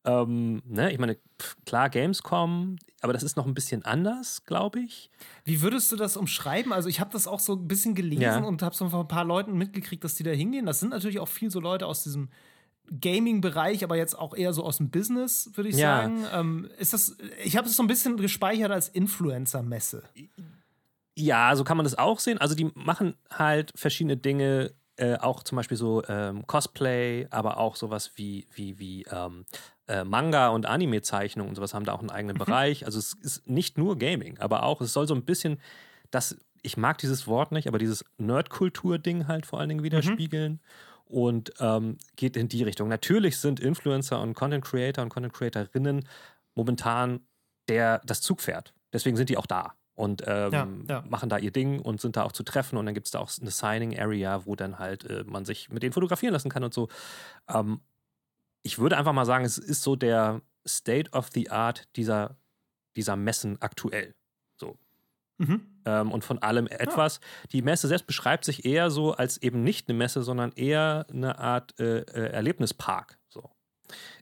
[0.07, 1.17] ähm, ne, ich meine,
[1.65, 5.11] klar, Gamescom, aber das ist noch ein bisschen anders, glaube ich.
[5.43, 6.71] Wie würdest du das umschreiben?
[6.71, 8.37] Also, ich habe das auch so ein bisschen gelesen ja.
[8.39, 10.65] und habe so von ein paar Leuten mitgekriegt, dass die da hingehen.
[10.65, 12.29] Das sind natürlich auch viel so Leute aus diesem
[13.01, 15.97] Gaming-Bereich, aber jetzt auch eher so aus dem Business, würde ich ja.
[15.97, 16.25] sagen.
[16.33, 20.03] Ähm, ist das, ich habe es so ein bisschen gespeichert als Influencer-Messe.
[21.15, 22.37] Ja, so kann man das auch sehen.
[22.37, 27.75] Also, die machen halt verschiedene Dinge äh, auch zum Beispiel so ähm, Cosplay, aber auch
[27.75, 29.45] sowas wie, wie, wie ähm,
[29.87, 32.39] äh, Manga- und Anime-Zeichnungen und sowas haben da auch einen eigenen mhm.
[32.39, 32.85] Bereich.
[32.85, 35.59] Also es ist nicht nur Gaming, aber auch, es soll so ein bisschen
[36.11, 40.53] das, ich mag dieses Wort nicht, aber dieses Nerd-Kultur-Ding halt vor allen Dingen widerspiegeln.
[40.53, 40.59] Mhm.
[41.09, 42.89] Und ähm, geht in die Richtung.
[42.89, 46.05] Natürlich sind Influencer und Content Creator und Content Creatorinnen
[46.53, 47.21] momentan
[47.69, 48.73] der, das Zugpferd.
[48.91, 51.03] Deswegen sind die auch da und ähm, ja, ja.
[51.09, 52.77] machen da ihr Ding und sind da auch zu treffen.
[52.77, 55.69] Und dann gibt es da auch eine Signing Area, wo dann halt äh, man sich
[55.69, 56.87] mit denen fotografieren lassen kann und so.
[57.47, 57.79] Ähm,
[58.63, 62.37] ich würde einfach mal sagen, es ist so der State of the Art dieser,
[62.95, 64.15] dieser Messen aktuell.
[64.57, 64.77] So.
[65.37, 65.61] Mhm.
[65.85, 67.19] Ähm, und von allem etwas.
[67.21, 67.47] Ja.
[67.53, 71.39] Die Messe selbst beschreibt sich eher so als eben nicht eine Messe, sondern eher eine
[71.39, 73.17] Art äh, äh, Erlebnispark.
[73.29, 73.49] So.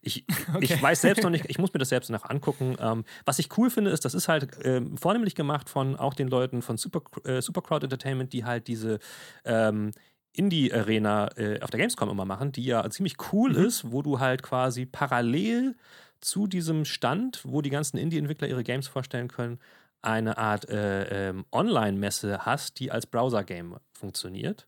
[0.01, 0.59] Ich, okay.
[0.61, 2.75] ich weiß selbst noch nicht, ich muss mir das selbst noch angucken.
[2.79, 6.27] Ähm, was ich cool finde, ist, das ist halt äh, vornehmlich gemacht von auch den
[6.27, 8.99] Leuten von Super, äh, Super Crowd Entertainment, die halt diese
[9.45, 9.91] ähm,
[10.37, 13.65] Indie-Arena äh, auf der Gamescom immer machen, die ja ziemlich cool mhm.
[13.65, 15.75] ist, wo du halt quasi parallel
[16.21, 19.59] zu diesem Stand, wo die ganzen Indie-Entwickler ihre Games vorstellen können,
[20.01, 24.67] eine Art äh, ähm, Online-Messe hast, die als Browser-Game funktioniert.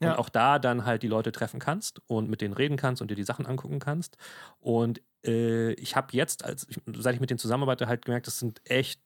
[0.00, 0.18] Und ja.
[0.18, 3.16] auch da dann halt die Leute treffen kannst und mit denen reden kannst und dir
[3.16, 4.16] die Sachen angucken kannst.
[4.60, 8.60] Und äh, ich habe jetzt, als, seit ich mit denen zusammenarbeite, halt gemerkt, das sind
[8.64, 9.00] echt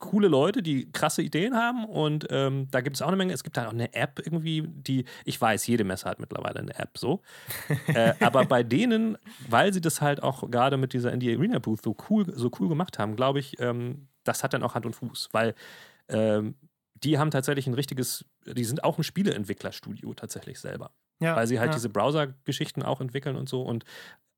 [0.00, 3.32] coole Leute, die krasse Ideen haben und ähm, da gibt es auch eine Menge.
[3.32, 6.76] Es gibt halt auch eine App irgendwie, die, ich weiß, jede Messe hat mittlerweile eine
[6.76, 7.22] App so.
[7.86, 9.16] äh, aber bei denen,
[9.48, 12.68] weil sie das halt auch gerade mit dieser Indie Arena Booth so cool, so cool
[12.68, 15.54] gemacht haben, glaube ich, ähm, das hat dann auch Hand und Fuß, weil
[16.08, 16.56] ähm,
[16.94, 20.90] die haben tatsächlich ein richtiges, die sind auch ein Spieleentwicklerstudio tatsächlich selber.
[21.22, 21.74] Ja, weil sie halt ja.
[21.74, 23.84] diese Browser-Geschichten auch entwickeln und so und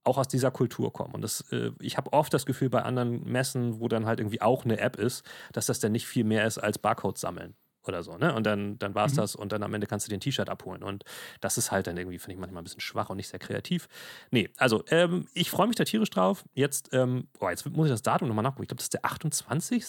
[0.04, 1.14] auch aus dieser Kultur kommen.
[1.14, 4.40] Und das, äh, ich habe oft das Gefühl bei anderen Messen, wo dann halt irgendwie
[4.40, 7.54] auch eine App ist, dass das dann nicht viel mehr ist als Barcodes sammeln
[7.86, 8.34] oder so, ne?
[8.34, 9.16] Und dann, dann war es mhm.
[9.16, 10.82] das und dann am Ende kannst du dir ein T-Shirt abholen.
[10.82, 11.04] Und
[11.40, 13.88] das ist halt dann irgendwie, finde ich manchmal ein bisschen schwach und nicht sehr kreativ.
[14.30, 16.44] Nee, also ähm, ich freue mich da tierisch drauf.
[16.54, 18.62] Jetzt, ähm, oh, jetzt muss ich das Datum nochmal nachgucken.
[18.62, 19.84] Ich glaube, das ist der 28.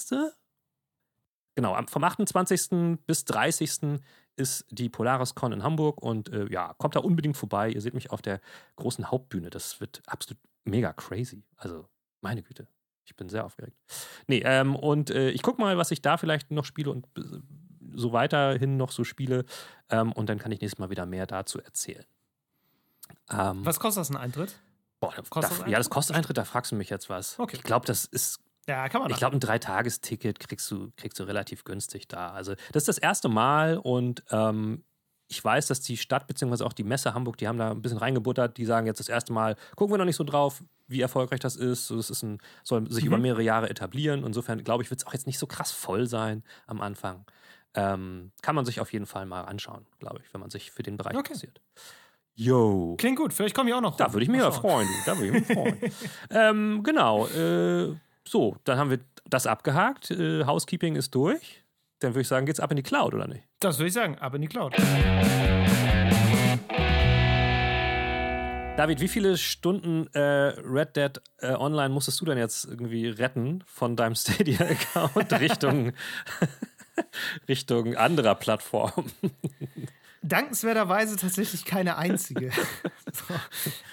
[1.56, 2.98] Genau, vom 28.
[3.06, 4.00] bis 30
[4.36, 7.70] ist die Polaris Con in Hamburg und äh, ja, kommt da unbedingt vorbei.
[7.70, 8.40] Ihr seht mich auf der
[8.76, 9.50] großen Hauptbühne.
[9.50, 11.44] Das wird absolut mega crazy.
[11.58, 11.88] Also,
[12.22, 12.68] meine Güte.
[13.06, 13.78] Ich bin sehr aufgeregt.
[14.28, 17.22] Nee, ähm, und äh, ich gucke mal, was ich da vielleicht noch spiele und äh,
[17.96, 19.46] so weiterhin noch so spiele.
[19.90, 22.06] Ähm, und dann kann ich nächstes Mal wieder mehr dazu erzählen.
[23.30, 24.58] Ähm, was kostet das ein Eintritt?
[25.00, 27.38] Boah, da, da, ja, das kostet Eintritt, da fragst du mich jetzt was.
[27.38, 27.58] Okay.
[27.58, 29.12] Ich glaube, das ist ja, kann man.
[29.12, 32.32] Ich glaube, ein Dreitagesticket kriegst du, kriegst du relativ günstig da.
[32.32, 34.84] Also, das ist das erste Mal und ähm,
[35.28, 36.64] ich weiß, dass die Stadt bzw.
[36.64, 38.58] auch die Messe Hamburg, die haben da ein bisschen reingebuttert.
[38.58, 41.56] Die sagen jetzt das erste Mal, gucken wir noch nicht so drauf, wie erfolgreich das
[41.56, 41.88] ist.
[41.88, 43.08] So, das ist ein, soll sich mhm.
[43.08, 44.24] über mehrere Jahre etablieren.
[44.24, 47.26] Insofern glaube ich, wird es auch jetzt nicht so krass voll sein am Anfang.
[47.74, 50.84] Ähm, kann man sich auf jeden Fall mal anschauen, glaube ich, wenn man sich für
[50.84, 51.34] den Bereich okay.
[51.34, 51.62] interessiert.
[52.36, 52.96] Yo.
[52.98, 53.96] Klingt gut, vielleicht komme ich auch noch.
[53.96, 54.88] Da würde ich mich ja freuen.
[55.06, 55.80] Da würde ich mich freuen.
[56.30, 57.28] ähm, genau.
[57.28, 57.96] Äh,
[58.28, 60.12] so, dann haben wir das abgehakt.
[60.12, 61.64] Äh, Housekeeping ist durch.
[62.00, 63.44] Dann würde ich sagen, geht's ab in die Cloud, oder nicht?
[63.60, 64.76] Das würde ich sagen, ab in die Cloud.
[68.76, 73.64] David, wie viele Stunden äh, Red Dead äh, Online musstest du denn jetzt irgendwie retten
[73.68, 75.94] von deinem Stadia-Account Richtung,
[77.48, 79.12] Richtung anderer Plattformen?
[80.24, 82.52] Dankenswerterweise tatsächlich keine einzige.
[83.12, 83.34] so.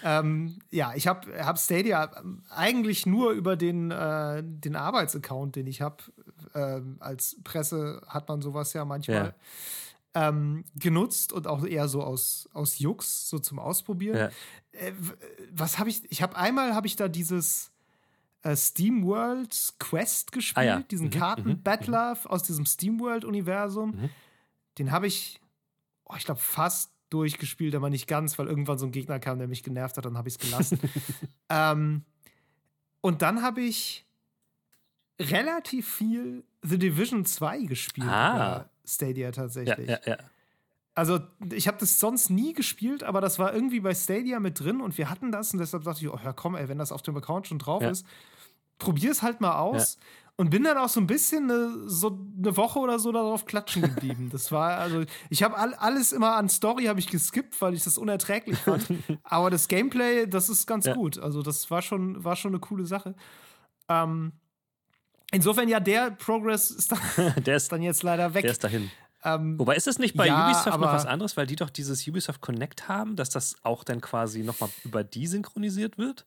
[0.04, 2.10] ähm, ja, ich habe hab Stadia
[2.48, 5.96] eigentlich nur über den, äh, den Arbeitsaccount, den ich habe.
[6.54, 9.16] Ähm, als Presse hat man sowas ja manchmal.
[9.16, 9.34] Ja.
[10.12, 14.16] Ähm, genutzt und auch eher so aus, aus Jux, so zum Ausprobieren.
[14.16, 14.30] Ja.
[14.72, 14.92] Äh,
[15.52, 16.02] was habe ich?
[16.10, 17.70] Ich habe einmal habe ich da dieses
[18.42, 20.82] äh, SteamWorld Quest gespielt, ah, ja.
[20.82, 22.30] diesen mhm, Karten-Battler mhm.
[22.30, 23.90] aus diesem SteamWorld-Universum.
[23.90, 24.10] Mhm.
[24.78, 25.40] Den habe ich,
[26.10, 29.48] oh, ich glaube, fast durchgespielt, aber nicht ganz, weil irgendwann so ein Gegner kam, der
[29.48, 30.78] mich genervt hat, dann habe ich es gelassen.
[31.48, 32.04] ähm,
[33.00, 34.06] und dann habe ich
[35.20, 38.08] relativ viel The Division 2 gespielt.
[38.08, 38.68] Ah.
[38.84, 39.88] Stadia tatsächlich.
[39.88, 40.18] Ja, ja, ja.
[40.94, 41.20] Also,
[41.52, 44.98] ich habe das sonst nie gespielt, aber das war irgendwie bei Stadia mit drin und
[44.98, 47.16] wir hatten das und deshalb dachte ich, oh ja, komm, ey, wenn das auf dem
[47.16, 48.04] Account schon drauf ist,
[48.78, 49.98] probier es halt mal aus.
[50.40, 53.82] Und bin dann auch so ein bisschen eine, so eine Woche oder so darauf klatschen
[53.82, 54.30] geblieben.
[54.32, 57.84] Das war, also, ich habe all, alles immer an Story habe ich geskippt, weil ich
[57.84, 58.86] das unerträglich fand.
[59.22, 60.94] Aber das Gameplay, das ist ganz ja.
[60.94, 61.18] gut.
[61.18, 63.14] Also, das war schon, war schon eine coole Sache.
[63.90, 64.32] Ähm,
[65.30, 68.40] insofern, ja, der Progress ist dann, der ist, dann jetzt leider weg.
[68.40, 68.90] Der ist dahin.
[69.22, 72.08] Ähm, Wobei ist es nicht bei ja, Ubisoft noch was anderes, weil die doch dieses
[72.08, 76.24] Ubisoft Connect haben, dass das auch dann quasi nochmal über die synchronisiert wird?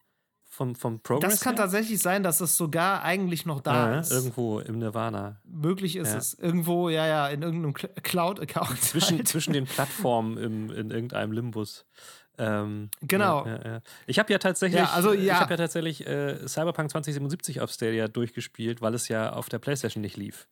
[0.55, 1.63] Vom, vom Progress das kann her?
[1.63, 4.11] tatsächlich sein, dass es sogar eigentlich noch da ja, ist.
[4.11, 5.41] Irgendwo im Nirvana.
[5.45, 6.17] Möglich ist ja.
[6.19, 6.35] es.
[6.35, 8.79] Irgendwo, ja, ja, in irgendeinem Cloud-Account.
[8.79, 9.27] Zwischen, halt.
[9.27, 11.87] zwischen den Plattformen im, in irgendeinem Limbus.
[12.37, 13.47] Ähm, genau.
[13.47, 17.71] Ja, ja, ich habe ja tatsächlich, also, ich habe ja tatsächlich äh, Cyberpunk 2077 auf
[17.71, 20.47] Stadia durchgespielt, weil es ja auf der PlayStation nicht lief.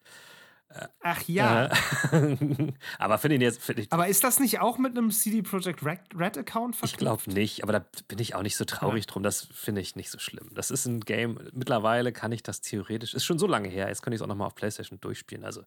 [1.02, 1.70] Ach ja.
[3.00, 3.62] aber finde ich jetzt.
[3.62, 6.84] Find ich, aber ist das nicht auch mit einem CD Projekt Red, Red Account verknüpft?
[6.84, 9.12] Ich glaube nicht, aber da bin ich auch nicht so traurig ja.
[9.12, 9.24] drum.
[9.24, 10.50] Das finde ich nicht so schlimm.
[10.54, 11.40] Das ist ein Game.
[11.54, 13.14] Mittlerweile kann ich das theoretisch.
[13.14, 13.88] Ist schon so lange her.
[13.88, 15.46] Jetzt könnte ich es auch nochmal auf PlayStation durchspielen.
[15.46, 15.64] Also.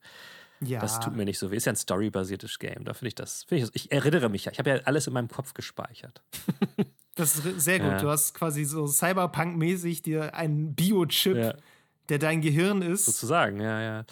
[0.61, 0.81] Ja.
[0.81, 1.57] Das tut mir nicht so weh.
[1.57, 2.85] Ist ja ein storybasiertes Game.
[2.85, 3.45] Da finde ich das.
[3.45, 4.53] Find ich, ich erinnere mich ja.
[4.53, 6.23] Ich habe ja alles in meinem Kopf gespeichert.
[7.17, 7.93] Das ist sehr gut.
[7.93, 7.99] Ja.
[8.01, 11.55] Du hast quasi so Cyberpunk-mäßig dir einen Biochip ja
[12.09, 13.07] der dein Gehirn ist.
[13.07, 14.05] Sozusagen, ja, ja.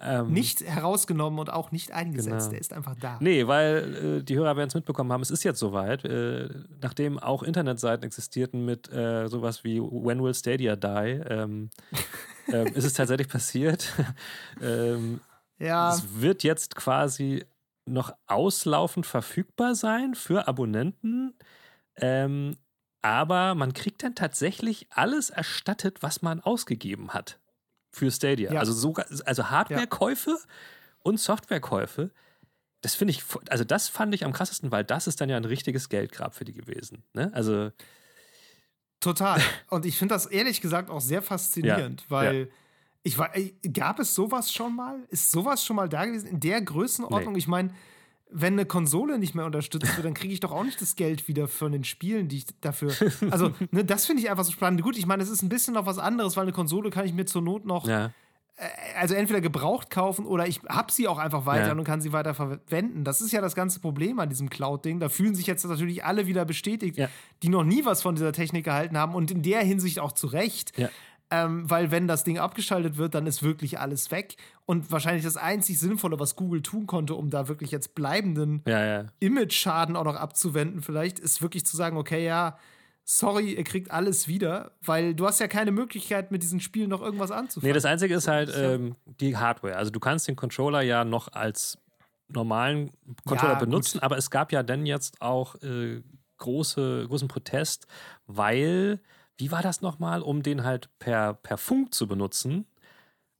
[0.00, 2.28] Ähm, nicht herausgenommen und auch nicht eingesetzt.
[2.28, 2.50] Genau.
[2.50, 3.16] Der ist einfach da.
[3.20, 6.04] Nee, weil äh, die Hörer werden es mitbekommen haben, es ist jetzt soweit.
[6.04, 6.48] Äh,
[6.80, 11.70] nachdem auch Internetseiten existierten mit äh, sowas wie When Will Stadia Die, ähm,
[12.52, 13.92] ähm ist es tatsächlich passiert.
[14.60, 15.20] Ähm,
[15.58, 15.94] ja.
[15.94, 17.44] Es wird jetzt quasi
[17.86, 21.34] noch auslaufend verfügbar sein für Abonnenten.
[21.96, 22.56] Ähm,
[23.02, 27.38] aber man kriegt dann tatsächlich alles erstattet, was man ausgegeben hat
[27.90, 28.52] für Stadia.
[28.52, 28.60] Ja.
[28.60, 30.36] Also sogar, also Hardwarekäufe ja.
[31.00, 32.10] und Softwarekäufe.
[32.80, 35.44] Das finde ich, also das fand ich am krassesten, weil das ist dann ja ein
[35.44, 37.04] richtiges Geldgrab für die gewesen.
[37.12, 37.30] Ne?
[37.34, 37.70] Also
[39.00, 39.40] total.
[39.70, 42.10] Und ich finde das ehrlich gesagt auch sehr faszinierend, ja.
[42.10, 42.50] weil
[43.02, 43.30] ich war,
[43.72, 45.02] gab es sowas schon mal?
[45.08, 47.32] Ist sowas schon mal da gewesen in der Größenordnung?
[47.32, 47.38] Nee.
[47.38, 47.70] Ich meine,
[48.30, 51.28] wenn eine Konsole nicht mehr unterstützt wird, dann kriege ich doch auch nicht das Geld
[51.28, 52.92] wieder von den Spielen, die ich dafür.
[53.30, 54.82] Also, ne, das finde ich einfach so spannend.
[54.82, 57.12] Gut, ich meine, es ist ein bisschen noch was anderes, weil eine Konsole kann ich
[57.12, 57.86] mir zur Not noch.
[57.86, 58.12] Ja.
[58.56, 58.66] Äh,
[58.98, 61.72] also entweder gebraucht kaufen oder ich habe sie auch einfach weiter ja.
[61.72, 63.04] und kann sie weiter verwenden.
[63.04, 65.00] Das ist ja das ganze Problem an diesem Cloud-Ding.
[65.00, 67.08] Da fühlen sich jetzt natürlich alle wieder bestätigt, ja.
[67.42, 70.26] die noch nie was von dieser Technik gehalten haben und in der Hinsicht auch zu
[70.26, 70.72] Recht.
[71.30, 74.36] Ähm, weil wenn das Ding abgeschaltet wird, dann ist wirklich alles weg.
[74.64, 78.84] Und wahrscheinlich das einzig Sinnvolle, was Google tun konnte, um da wirklich jetzt bleibenden ja,
[78.84, 79.06] ja.
[79.20, 82.56] Image-Schaden auch noch abzuwenden, vielleicht, ist wirklich zu sagen, okay, ja,
[83.04, 87.00] sorry, ihr kriegt alles wieder, weil du hast ja keine Möglichkeit, mit diesen Spielen noch
[87.00, 87.70] irgendwas anzufangen.
[87.70, 89.76] Nee, das Einzige ist halt ähm, die Hardware.
[89.76, 91.78] Also du kannst den Controller ja noch als
[92.28, 92.90] normalen
[93.24, 94.02] Controller ja, benutzen, gut.
[94.02, 96.02] aber es gab ja dann jetzt auch äh,
[96.36, 97.86] große, großen Protest,
[98.26, 99.00] weil
[99.38, 102.66] wie war das nochmal, um den halt per, per Funk zu benutzen,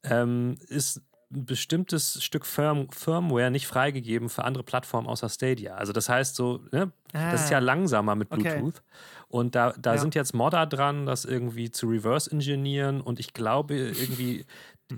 [0.05, 5.75] ähm, ist ein bestimmtes Stück Firm Firmware nicht freigegeben für andere Plattformen außer Stadia.
[5.75, 7.61] Also das heißt so, ne, ah, das ist ja ah.
[7.61, 8.77] langsamer mit Bluetooth.
[8.77, 8.83] Okay.
[9.29, 10.01] Und da, da ja.
[10.01, 14.47] sind jetzt Modder dran, das irgendwie zu reverse engineeren und ich glaube irgendwie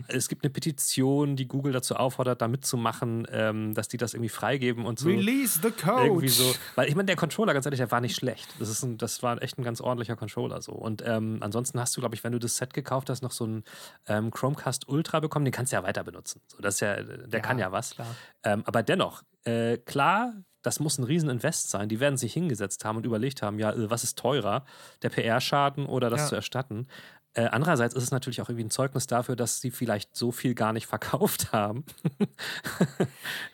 [0.09, 4.29] es gibt eine Petition, die Google dazu auffordert, da mitzumachen, ähm, dass die das irgendwie
[4.29, 5.09] freigeben und so.
[5.09, 6.07] Release the code.
[6.07, 6.55] Irgendwie so.
[6.77, 8.49] Weil ich meine, der Controller, ganz ehrlich, der war nicht schlecht.
[8.59, 10.73] Das, ist ein, das war echt ein ganz ordentlicher Controller so.
[10.73, 13.45] Und ähm, ansonsten hast du, glaube ich, wenn du das Set gekauft hast, noch so
[13.45, 13.65] einen
[14.07, 15.45] ähm, Chromecast Ultra bekommen.
[15.45, 16.41] Den kannst du ja weiter benutzen.
[16.47, 17.97] So, das ist ja, der ja, kann ja was.
[18.45, 21.89] Ähm, aber dennoch, äh, klar, das muss ein Rieseninvest sein.
[21.89, 24.65] Die werden sich hingesetzt haben und überlegt haben, ja, äh, was ist teurer,
[25.03, 26.27] der PR-Schaden oder das ja.
[26.27, 26.87] zu erstatten.
[27.35, 30.55] Äh, andererseits ist es natürlich auch irgendwie ein Zeugnis dafür, dass sie vielleicht so viel
[30.55, 31.85] gar nicht verkauft haben.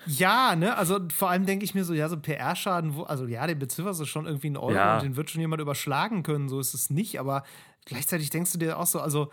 [0.06, 3.58] ja, ne, also vor allem denke ich mir so, ja, so PR-Schaden, also ja, den
[3.58, 4.96] bezifferst du schon irgendwie einen Euro ja.
[4.96, 7.44] und den wird schon jemand überschlagen können, so ist es nicht, aber
[7.84, 9.30] gleichzeitig denkst du dir auch so, also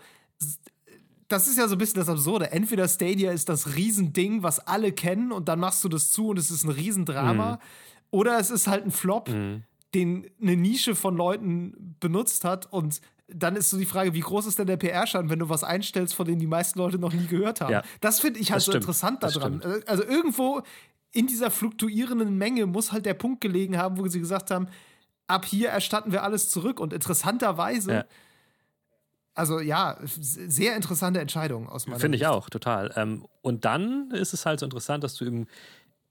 [1.28, 2.52] das ist ja so ein bisschen das Absurde.
[2.52, 6.38] Entweder Stadia ist das Riesending, was alle kennen, und dann machst du das zu und
[6.38, 7.52] es ist ein Riesendrama.
[7.52, 7.58] Mhm.
[8.10, 9.62] oder es ist halt ein Flop, Mhm.
[9.94, 14.46] den eine Nische von Leuten benutzt hat und dann ist so die Frage, wie groß
[14.46, 17.26] ist denn der PR-Schaden, wenn du was einstellst, von dem die meisten Leute noch nie
[17.26, 17.72] gehört haben?
[17.72, 17.82] Ja.
[18.00, 18.84] Das finde ich halt so stimmt.
[18.84, 19.62] interessant daran.
[19.86, 20.62] Also irgendwo
[21.12, 24.68] in dieser fluktuierenden Menge muss halt der Punkt gelegen haben, wo sie gesagt haben,
[25.26, 26.80] ab hier erstatten wir alles zurück.
[26.80, 28.04] Und interessanterweise, Ja.
[29.34, 32.92] also ja, sehr interessante Entscheidung aus meiner Finde ich auch, total.
[32.96, 35.46] Ähm, und dann ist es halt so interessant, dass du im,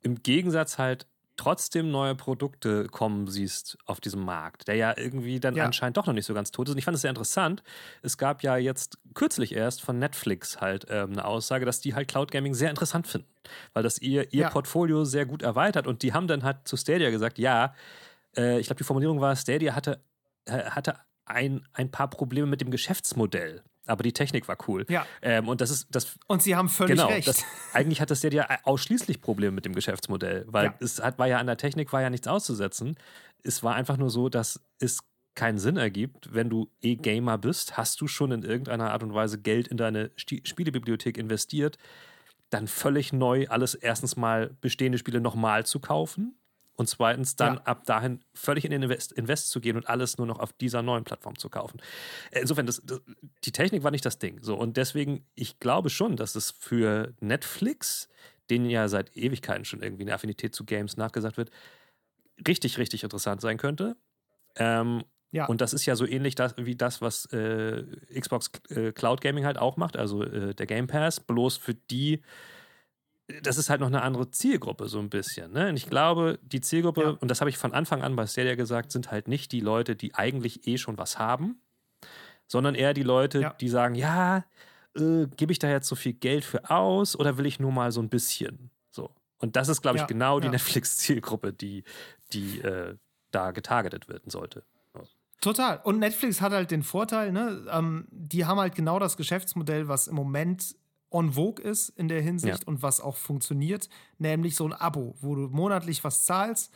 [0.02, 1.06] im Gegensatz halt
[1.44, 5.66] trotzdem neue Produkte kommen siehst auf diesem Markt, der ja irgendwie dann Ja.
[5.66, 6.74] anscheinend doch noch nicht so ganz tot ist.
[6.74, 7.64] Und ich fand es sehr interessant.
[8.02, 12.08] Es gab ja jetzt kürzlich erst von Netflix halt ähm, eine Aussage, dass die halt
[12.08, 13.28] Cloud Gaming sehr interessant finden,
[13.74, 14.50] weil das ihr, ihr Ja.
[14.50, 15.86] Portfolio sehr gut erweitert.
[15.88, 17.74] Und die haben dann halt zu Stadia gesagt, ja,
[18.38, 20.02] äh, ich glaube, die Formulierung war, Stadia hatte,
[20.46, 23.64] äh, hatte ein, ein paar Probleme mit dem Geschäftsmodell.
[23.86, 24.86] Aber die Technik war cool.
[24.90, 25.06] Ja.
[25.22, 27.28] Ähm, und das ist, das Und sie haben völlig genau, recht.
[27.28, 27.44] das,
[27.74, 30.74] eigentlich hat das Stadia ausschließlich Probleme mit dem Geschäftsmodell, weil Ja.
[30.80, 32.96] es hat, war ja an der Technik war ja nichts auszusetzen.
[33.44, 35.00] Es war einfach nur so, dass es
[35.36, 39.14] keinen Sinn ergibt, wenn du eh Gamer bist, hast du schon in irgendeiner Art und
[39.14, 41.78] Weise Geld in deine Sti- Spielebibliothek investiert,
[42.52, 46.36] dann völlig neu alles erstens mal bestehende Spiele nochmal zu kaufen
[46.76, 47.62] und zweitens dann Ja.
[47.64, 50.82] ab dahin völlig in den Invest, Invest zu gehen und alles nur noch auf dieser
[50.82, 51.80] neuen Plattform zu kaufen.
[52.32, 53.02] Äh, Insofern, das, das,
[53.44, 54.40] die Technik war nicht das Ding.
[54.42, 58.10] So, und deswegen, ich glaube schon, dass es für Netflix,
[58.50, 61.52] denen ja seit Ewigkeiten schon irgendwie eine Affinität zu Games nachgesagt wird,
[62.48, 63.96] richtig, richtig interessant sein könnte.
[64.56, 65.48] Ähm, Ja.
[65.48, 67.84] Und das ist ja so ähnlich das, wie das, was äh,
[68.20, 72.22] Xbox äh, Cloud Gaming halt auch macht, also äh, der Game Pass, bloß für die,
[73.42, 75.52] das ist halt noch eine andere Zielgruppe, so ein bisschen.
[75.52, 75.70] Ne?
[75.70, 77.10] Und ich glaube, die Zielgruppe, Ja.
[77.20, 79.96] und das habe ich von Anfang an bei Stadia gesagt, sind halt nicht die Leute,
[79.96, 81.62] die eigentlich eh schon was haben,
[82.48, 83.54] sondern eher die Leute, Ja.
[83.54, 84.46] die sagen, ja,
[84.96, 87.92] äh, gebe ich da jetzt so viel Geld für aus oder will ich nur mal
[87.92, 88.70] so ein bisschen?
[88.92, 89.10] So.
[89.40, 90.50] Und das ist, glaube ich, Ja, genau die.
[90.50, 91.84] Netflix-Zielgruppe, die,
[92.34, 92.96] die äh,
[93.32, 94.64] da getargetet werden sollte.
[95.42, 95.82] Total.
[95.84, 97.66] Und Netflix hat halt den Vorteil, ne?
[97.70, 100.74] Ähm, die haben halt genau das Geschäftsmodell, was im Moment
[101.14, 102.68] on vogue ist in der Hinsicht Ja.
[102.68, 106.74] und was auch funktioniert, nämlich so ein Abo, wo du monatlich was zahlst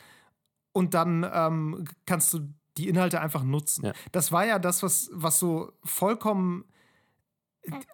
[0.72, 2.40] und dann ähm, kannst du
[2.76, 3.86] die Inhalte einfach nutzen.
[3.86, 3.92] Ja.
[4.12, 6.64] Das war ja das, was, was so vollkommen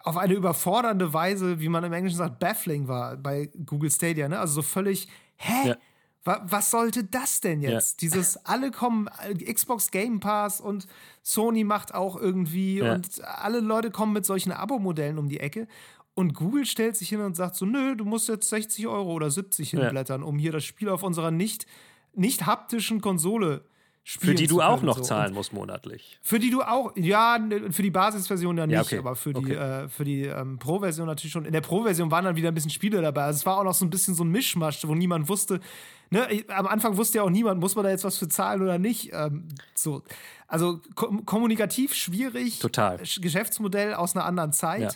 [0.04, 4.28] auf eine überfordernde Weise, wie man im Englischen sagt, baffling war bei Google Stadia.
[4.28, 4.38] Ne?
[4.38, 5.68] Also so völlig, hä?
[5.70, 5.76] Ja.
[6.22, 8.00] Wa was sollte das denn jetzt?
[8.00, 9.08] Dieses, alle kommen,
[9.52, 10.86] Xbox Game Pass und
[11.22, 12.94] Sony macht auch irgendwie Ja.
[12.94, 15.66] und alle Leute kommen mit solchen Abo-Modellen um die Ecke.
[16.14, 19.30] Und Google stellt sich hin und sagt so, nö, du musst jetzt 60 Euro oder
[19.30, 19.80] 70 Ja.
[19.80, 21.66] hinblättern, um hier das Spiel auf unserer nicht,
[22.14, 23.64] nicht haptischen Konsole
[24.06, 25.02] spielen Für die du auch noch so.
[25.02, 26.18] zahlen Und musst monatlich.
[26.22, 27.38] Für die du auch, ja,
[27.70, 28.98] für die Basisversion ja nicht, Ja, okay.
[28.98, 29.54] aber für die, Okay.
[29.54, 31.46] äh, für die ähm, Pro-Version natürlich schon.
[31.46, 33.24] In der Pro-Version waren dann wieder ein bisschen Spiele dabei.
[33.24, 35.58] Also es war auch noch so ein bisschen so ein Mischmasch, wo niemand wusste,
[36.10, 38.78] ne, am Anfang wusste ja auch niemand, muss man da jetzt was für zahlen oder
[38.78, 39.10] nicht.
[39.14, 40.02] Ähm, so.
[40.46, 42.58] Also kom kommunikativ schwierig.
[42.60, 42.98] Total.
[42.98, 44.82] Sch- Geschäftsmodell aus einer anderen Zeit.
[44.82, 44.90] Ja.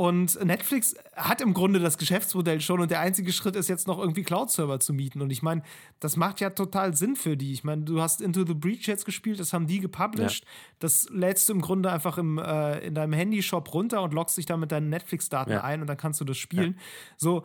[0.00, 3.98] Und Netflix hat im Grunde das Geschäftsmodell schon und der einzige Schritt ist jetzt noch
[3.98, 5.20] irgendwie Cloud-Server zu mieten.
[5.20, 5.60] Und ich meine,
[5.98, 7.52] das macht ja total Sinn für die.
[7.52, 10.46] Ich meine, du hast Into the Breach jetzt gespielt, das haben die gepublished.
[10.78, 14.46] Das lädst du im Grunde einfach im, äh, in deinem Handyshop runter und loggst dich
[14.46, 15.64] dann mit deinen Netflix-Daten Ja.
[15.64, 16.78] ein und dann kannst du das spielen.
[17.18, 17.42] So,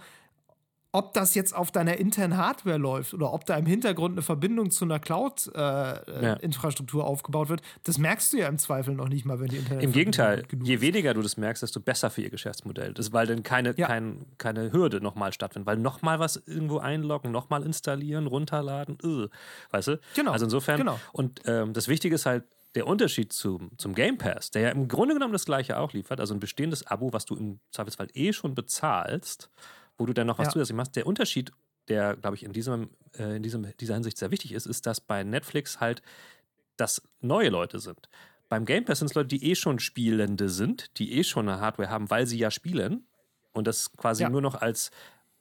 [0.95, 4.71] ob das jetzt auf deiner internen Hardware läuft oder ob da im Hintergrund eine Verbindung
[4.71, 9.47] zu einer Cloud-Infrastruktur aufgebaut wird, das merkst du ja im Zweifel noch nicht mal, wenn
[9.47, 10.81] die Internet Im Gegenteil, je ist.
[10.81, 12.93] weniger du das merkst, desto besser für ihr Geschäftsmodell.
[12.93, 13.87] Das, weil dann keine, Ja.
[13.87, 15.67] kein, keine Hürde nochmal stattfindet.
[15.67, 19.27] Weil nochmal was irgendwo einloggen, nochmal installieren, runterladen, äh,
[19.71, 19.99] weißt du?
[20.15, 20.97] Genau, Also insofern, genau.
[21.11, 24.87] und ähm, das Wichtige ist halt, der Unterschied zum, zum Game Pass, der ja im
[24.87, 28.33] Grunde genommen das gleiche auch liefert, also ein bestehendes Abo, was du im Zweifelsfall eh
[28.33, 29.49] schon bezahlst,
[29.97, 30.51] wo du dann noch was Ja.
[30.53, 30.95] zusätzlich machst.
[30.95, 31.51] Der Unterschied,
[31.87, 34.99] der, glaube ich, in, diesem, äh, in diesem, dieser Hinsicht sehr wichtig ist, ist, dass
[35.01, 36.01] bei Netflix halt
[36.77, 38.09] das neue Leute sind.
[38.49, 41.59] Beim Game Pass sind es Leute, die eh schon Spielende sind, die eh schon eine
[41.61, 43.07] Hardware haben, weil sie ja spielen
[43.53, 44.29] und das quasi Ja.
[44.29, 44.91] nur noch als,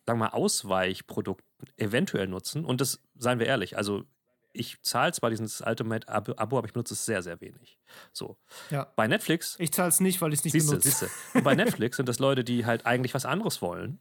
[0.06, 1.44] sagen wir mal, Ausweichprodukt
[1.76, 2.64] eventuell nutzen.
[2.64, 4.04] Und das, seien wir ehrlich, also
[4.52, 7.76] ich zahle zwar dieses Ultimate-Abo, Abo, aber ich benutze es sehr, sehr wenig.
[8.12, 8.36] So.
[8.70, 8.86] Ja.
[8.94, 10.88] Bei Netflix Ich zahle es nicht, weil ich es nicht Siehste, benutze.
[10.90, 11.10] siehste.
[11.34, 13.98] Und bei Netflix sind das Leute, die halt eigentlich was anderes wollen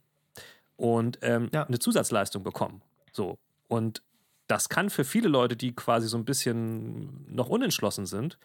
[0.84, 1.64] und ähm, Ja.
[1.64, 2.82] eine Zusatzleistung bekommen.
[3.14, 3.38] So.
[3.70, 4.04] Und
[4.48, 8.38] das kann für viele Leute, die quasi so ein bisschen noch unentschlossen sind,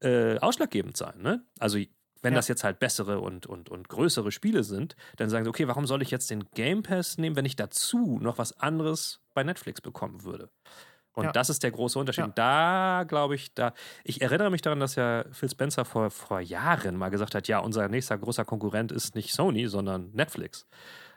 [0.00, 1.20] äh, ausschlaggebend sein.
[1.20, 1.42] Ne?
[1.58, 1.78] Also
[2.22, 2.38] wenn Ja.
[2.38, 5.86] das jetzt halt bessere und, und, und größere Spiele sind, dann sagen sie, okay, warum
[5.88, 9.80] soll ich jetzt den Game Pass nehmen, wenn ich dazu noch was anderes bei Netflix
[9.80, 10.48] bekommen würde?
[11.14, 11.32] Und Ja.
[11.32, 12.24] das ist der große Unterschied.
[12.26, 12.32] Ja.
[13.00, 13.74] Da glaube ich, da.
[14.04, 17.58] Ich erinnere mich daran, dass ja Phil Spencer vor, vor Jahren mal gesagt hat: Ja,
[17.58, 20.66] unser nächster großer Konkurrent ist nicht Sony, sondern Netflix.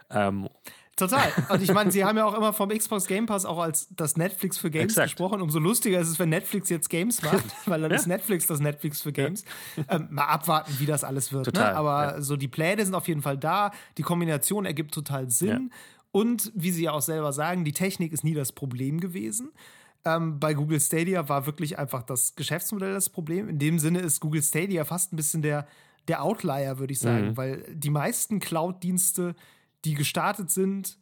[0.09, 0.49] Ähm,
[0.97, 1.29] Total.
[1.49, 4.15] Und ich meine, sie haben ja auch immer vom Xbox Game Pass auch als das
[4.15, 5.07] Netflix für Games Exakt.
[5.09, 5.41] gesprochen.
[5.41, 7.97] Umso lustiger ist es, wenn Netflix jetzt Games macht, weil dann Ja.
[7.97, 9.43] ist Netflix das Netflix für Games.
[9.89, 11.45] Ähm, mal abwarten, wie das alles wird.
[11.47, 11.77] Total, Ne?
[11.77, 12.21] Aber ja.
[12.21, 13.71] so die Pläne sind auf jeden Fall da.
[13.97, 15.71] Die Kombination ergibt total Sinn.
[16.13, 19.51] Und wie sie ja auch selber sagen, die Technik ist nie das Problem gewesen.
[20.05, 23.49] Ähm, bei Google Stadia war wirklich einfach das Geschäftsmodell das Problem.
[23.49, 25.67] In dem Sinne ist Google Stadia fast ein bisschen der,
[26.07, 27.37] der Outlier, würde ich sagen, Mhm.
[27.37, 29.35] weil die meisten Cloud-Dienste,
[29.85, 30.97] die gestartet sind,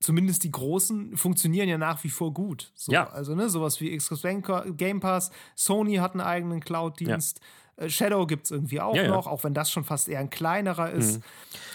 [0.00, 2.70] zumindest die großen, funktionieren ja nach wie vor gut.
[2.74, 3.10] So, Ja.
[3.10, 4.22] Also, ne, sowas wie Xbox
[4.76, 7.40] Game Pass, Sony hat einen eigenen Cloud-Dienst.
[7.76, 9.10] Äh, Shadow gibt es irgendwie auch Ja, ja.
[9.10, 11.20] noch, auch wenn das schon fast eher ein kleinerer ist.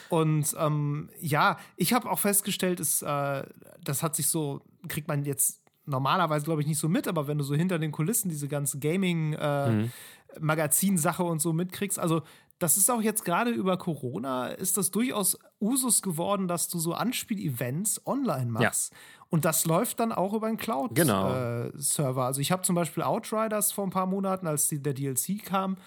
[0.09, 3.43] Und ähm, ja, ich habe auch festgestellt, ist, äh,
[3.83, 7.37] das hat sich so, kriegt man jetzt normalerweise, glaube ich, nicht so mit, aber wenn
[7.37, 12.21] du so hinter den Kulissen diese ganze Gaming-Magazin-Sache und so mitkriegst, also
[12.61, 16.93] das ist auch jetzt gerade über Corona, ist das durchaus Usus geworden, dass du so
[16.93, 18.93] Anspiel-Events online machst.
[19.29, 21.29] Und das läuft dann auch über einen Genau.
[21.29, 22.23] Cloud-Server.
[22.25, 25.77] also ich habe zum Beispiel Outriders vor ein paar Monaten, als die, der DLC kam,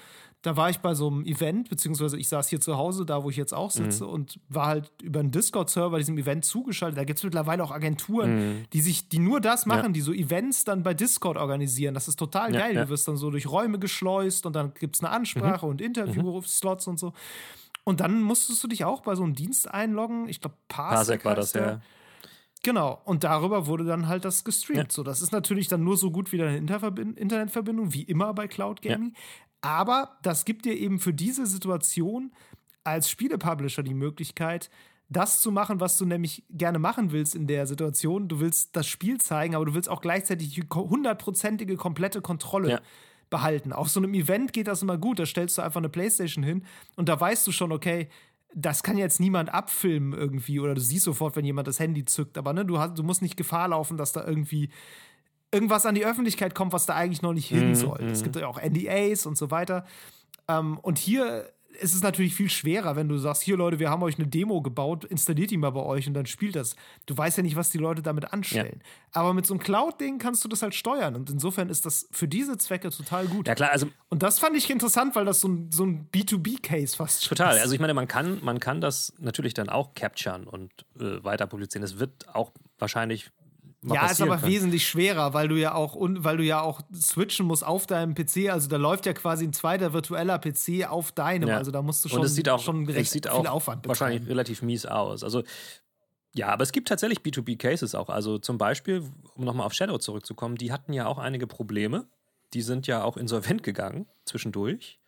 [0.45, 3.31] da war ich bei so einem Event, beziehungsweise ich saß hier zu Hause, da wo
[3.31, 6.99] ich jetzt auch sitze, und war halt über einen Discord-Server diesem Event zugeschaltet.
[6.99, 10.65] Da gibt es mittlerweile auch Agenturen, die sich, die nur das machen, die so Events
[10.65, 11.95] dann bei Discord organisieren.
[11.95, 12.75] Das ist total Ja, geil.
[12.75, 12.85] ja.
[12.85, 16.89] Du wirst dann so durch Räume geschleust und dann gibt es eine Ansprache und Interview-Slots
[16.89, 17.15] und so.
[17.85, 20.29] Und dann musstest du dich auch bei so einem Dienst einloggen.
[20.29, 21.81] Ich glaube, Parsec, Parsec war das, ja.
[22.63, 24.79] Genau, und darüber wurde dann halt das gestreamt.
[24.79, 24.87] Ja.
[24.91, 28.47] So, das ist natürlich dann nur so gut wie deine Interverbin- Internetverbindung, wie immer bei
[28.49, 29.15] Cloud Gaming.
[29.65, 32.33] Aber das gibt dir eben für diese Situation
[32.85, 34.69] als Spielepublisher die Möglichkeit,
[35.09, 38.29] das zu machen, was du nämlich gerne machen willst in der Situation.
[38.29, 42.81] Du willst das Spiel zeigen, aber du willst auch gleichzeitig die hundertprozentige komplette Kontrolle Ja.
[43.31, 43.73] behalten.
[43.73, 45.19] Auf so einem Event geht das immer gut.
[45.19, 46.65] Da stellst du einfach eine Playstation hin
[46.97, 48.09] und da weißt du schon, okay,
[48.55, 52.37] das kann jetzt niemand abfilmen irgendwie oder du siehst sofort, wenn jemand das Handy zückt.
[52.37, 54.69] Aber ne, du, hast, du musst nicht Gefahr laufen, dass da irgendwie
[55.55, 58.03] irgendwas an die Öffentlichkeit kommt, was da eigentlich noch nicht Mhm, hin soll.
[58.11, 59.87] Es gibt ja auch NDAs und so weiter.
[60.49, 61.49] Ähm, und hier
[61.81, 64.63] ist es natürlich viel schwerer, wenn du sagst, hier Leute, wir haben euch eine Demo
[64.63, 66.77] gebaut, installiert die mal bei euch und dann spielt das.
[67.07, 68.81] Du weißt ja nicht, was die Leute damit anstellen.
[69.11, 72.29] Aber mit so einem Cloud-Ding kannst du das halt steuern und insofern ist das für
[72.29, 73.49] diese Zwecke total gut.
[73.49, 76.95] Ja, klar, also Und das fand ich interessant, weil das so ein, so ein B2B-Case
[76.97, 77.57] fast schon Total.
[77.57, 77.63] ist.
[77.63, 81.49] Also ich meine, man kann, man kann das natürlich dann auch capturen und äh, weiter
[81.49, 81.83] publizieren.
[81.83, 83.33] Es wird auch wahrscheinlich
[83.93, 84.53] ja, ist aber können.
[84.53, 88.51] wesentlich schwerer, weil du ja auch weil du ja auch switchen musst auf deinem PC.
[88.51, 91.49] Also da läuft ja quasi ein zweiter virtueller PC auf deinem.
[91.49, 91.59] Ja.
[91.59, 93.47] Also da musst du schon, und es sieht auch, schon recht es sieht viel auch
[93.47, 94.33] Aufwand wahrscheinlich betreiben.
[94.33, 95.23] relativ mies aus.
[95.23, 95.43] Also
[96.35, 98.09] ja, aber es gibt tatsächlich B2B-Cases auch.
[98.09, 99.05] Also zum Beispiel,
[99.35, 102.07] um nochmal auf Shadow zurückzukommen, die hatten ja auch einige Probleme.
[102.55, 104.99] Die sind ja auch insolvent gegangen zwischendurch.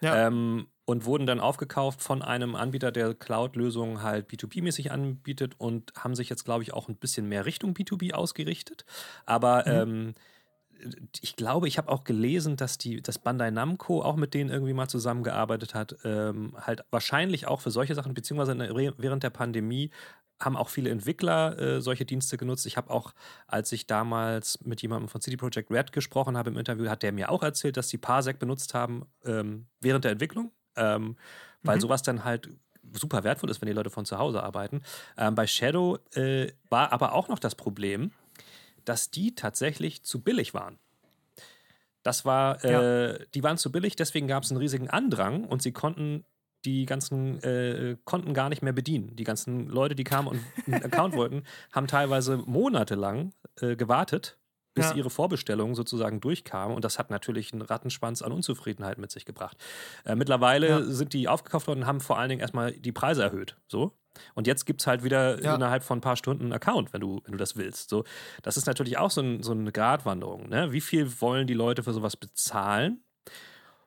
[0.00, 0.26] Ja.
[0.26, 6.14] Ähm, und wurden dann aufgekauft von einem Anbieter, der Cloud-Lösungen halt B2B-mäßig anbietet und haben
[6.14, 8.86] sich jetzt, glaube ich, auch ein bisschen mehr Richtung B2B ausgerichtet.
[9.26, 10.14] Aber ähm,
[11.20, 14.72] ich glaube, ich habe auch gelesen, dass die, dass Bandai Namco auch mit denen irgendwie
[14.72, 15.94] mal zusammengearbeitet hat.
[16.04, 19.90] Ähm, halt wahrscheinlich auch für solche Sachen, beziehungsweise der, während der Pandemie
[20.40, 22.64] haben auch viele Entwickler äh, solche Dienste genutzt.
[22.64, 23.12] Ich habe auch,
[23.46, 27.12] als ich damals mit jemandem von CD Projekt Red gesprochen habe im Interview, hat der
[27.12, 31.16] mir auch erzählt, dass die Parsec benutzt haben ähm, während der Entwicklung, ähm,
[31.62, 31.80] weil Mhm.
[31.80, 32.48] sowas dann halt
[32.92, 34.82] super wertvoll ist, wenn die Leute von zu Hause arbeiten.
[35.16, 38.12] Ähm, bei Shadow äh, war aber auch noch das Problem,
[38.84, 40.78] dass die tatsächlich zu billig waren.
[42.02, 45.72] Das war, äh, die waren zu billig, deswegen gab es einen riesigen Andrang und sie
[45.72, 46.24] konnten
[46.64, 49.14] die ganzen äh, konnten gar nicht mehr bedienen.
[49.14, 54.38] Die ganzen Leute, die kamen und einen Account wollten, haben teilweise monatelang äh, gewartet,
[54.78, 54.96] bis Ja.
[54.96, 56.74] ihre Vorbestellungen sozusagen durchkamen.
[56.74, 59.56] Und das hat natürlich einen Rattenschwanz an Unzufriedenheit mit sich gebracht.
[60.04, 60.82] Äh, mittlerweile Ja.
[60.82, 63.56] sind die aufgekauft worden und haben vor allen Dingen erstmal die Preise erhöht.
[63.68, 63.92] So.
[64.34, 65.54] Und jetzt gibt es halt wieder Ja.
[65.54, 67.88] innerhalb von ein paar Stunden einen Account, wenn du, wenn du das willst.
[67.90, 68.04] So,
[68.42, 70.48] das ist natürlich auch so, ein, so eine Gratwanderung.
[70.48, 70.72] Ne?
[70.72, 73.02] Wie viel wollen die Leute für sowas bezahlen?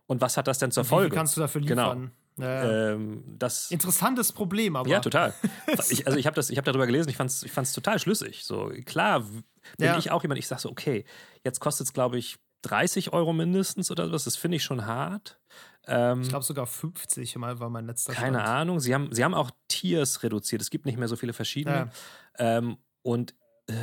[0.07, 1.15] Und was hat das denn zur Wie viel Folge?
[1.15, 1.83] kannst du dafür Genau.
[1.93, 2.03] liefern?
[2.05, 2.91] Ja, ja.
[2.93, 4.89] Ähm, das, Interessantes Problem, aber.
[4.89, 5.33] ja, total.
[5.89, 8.43] Ich, also ich habe hab darüber gelesen, ich fand es ich fand's total schlüssig.
[8.43, 9.97] So, klar, bin Ja.
[9.97, 11.05] ich auch jemand, ich sage so, okay,
[11.43, 14.23] jetzt kostet es, glaube ich, 30 Euro mindestens oder was.
[14.25, 15.39] Das finde ich schon hart.
[15.87, 18.49] Ähm, Ich glaube sogar 50 mal war mein letzter keine Stand.
[18.49, 18.79] Ahnung.
[18.79, 20.61] Sie haben, sie haben auch Tiers reduziert.
[20.61, 21.89] Es gibt nicht mehr so viele verschiedene.
[22.37, 23.33] Ähm, und
[23.67, 23.73] äh,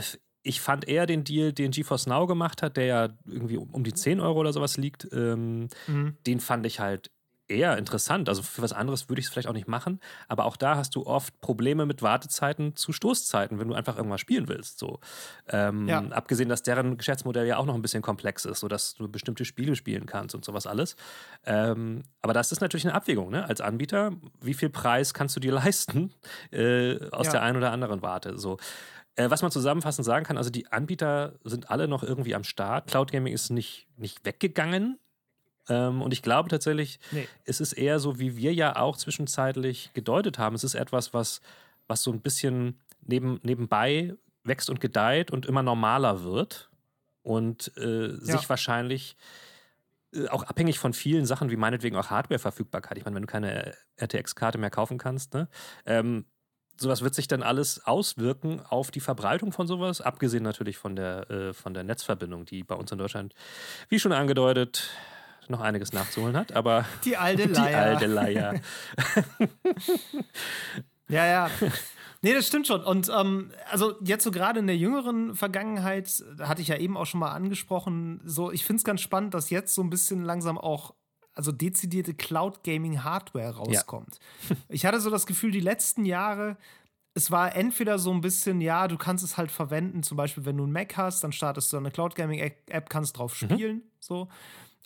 [0.42, 3.82] ich fand eher den Deal, den GeForce Now gemacht hat, der ja irgendwie um um
[3.84, 6.16] die 10 Euro oder sowas liegt, ähm, Mhm.
[6.26, 7.11] den fand ich halt
[7.49, 8.28] eher interessant.
[8.28, 10.01] Also für was anderes würde ich es vielleicht auch nicht machen.
[10.28, 14.20] Aber auch da hast du oft Probleme mit Wartezeiten zu Stoßzeiten, wenn du einfach irgendwas
[14.20, 14.78] spielen willst.
[14.78, 15.01] So.
[15.49, 16.01] Ähm, ja.
[16.11, 19.76] Abgesehen, dass deren Geschäftsmodell ja auch noch ein bisschen komplex ist, sodass du bestimmte Spiele
[19.76, 20.96] spielen kannst und sowas alles.
[21.44, 23.44] Ähm, aber das ist natürlich eine Abwägung, ne?
[23.49, 26.12] Als Anbieter, wie viel Preis kannst du dir leisten
[26.51, 27.32] äh, aus ja.
[27.32, 28.38] der einen oder anderen Warte?
[28.38, 28.59] So.
[29.16, 32.88] Äh, was man zusammenfassend sagen kann, also die Anbieter sind alle noch irgendwie am Start.
[32.88, 34.99] Cloud Gaming ist nicht, nicht weggegangen.
[35.68, 37.28] Ähm, und ich glaube tatsächlich, nee.
[37.44, 40.54] es ist eher so, wie wir ja auch zwischenzeitlich gedeutet haben.
[40.54, 41.40] Es ist etwas, was,
[41.86, 44.14] was so ein bisschen neben, nebenbei
[44.44, 46.70] wächst und gedeiht und immer normaler wird
[47.22, 48.18] und äh, ja.
[48.18, 49.16] sich wahrscheinlich
[50.14, 52.98] äh, auch abhängig von vielen Sachen, wie meinetwegen auch Hardware-Verfügbarkeit.
[52.98, 55.48] Ich meine, wenn du keine RTX-Karte mehr kaufen kannst, ne?
[55.84, 56.24] Ähm,
[56.80, 61.28] sowas wird sich dann alles auswirken auf die Verbreitung von sowas, abgesehen natürlich von der,
[61.30, 63.34] äh, von der Netzverbindung, die bei uns in Deutschland,
[63.88, 64.88] wie schon angedeutet,
[65.51, 67.68] noch einiges nachzuholen hat, aber die alte Leier.
[67.68, 68.55] Die alte Leier.
[71.09, 71.51] ja, ja.
[72.20, 72.82] Nee, das stimmt schon.
[72.82, 77.07] Und ähm, also jetzt so gerade in der jüngeren Vergangenheit, hatte ich ja eben auch
[77.07, 80.59] schon mal angesprochen, so ich finde es ganz spannend, dass jetzt so ein bisschen langsam
[80.59, 80.94] auch
[81.38, 84.18] also dezidierte Cloud Gaming Hardware rauskommt.
[84.49, 84.57] Ja.
[84.68, 86.57] ich hatte so das Gefühl, die letzten Jahre,
[87.14, 90.57] es war entweder so ein bisschen, ja, du kannst es halt verwenden, zum Beispiel, wenn
[90.57, 93.46] du einen Mac hast, dann startest du eine Cloud Gaming App, kannst drauf mhm.
[93.46, 93.82] spielen, mhm.
[94.01, 94.28] so.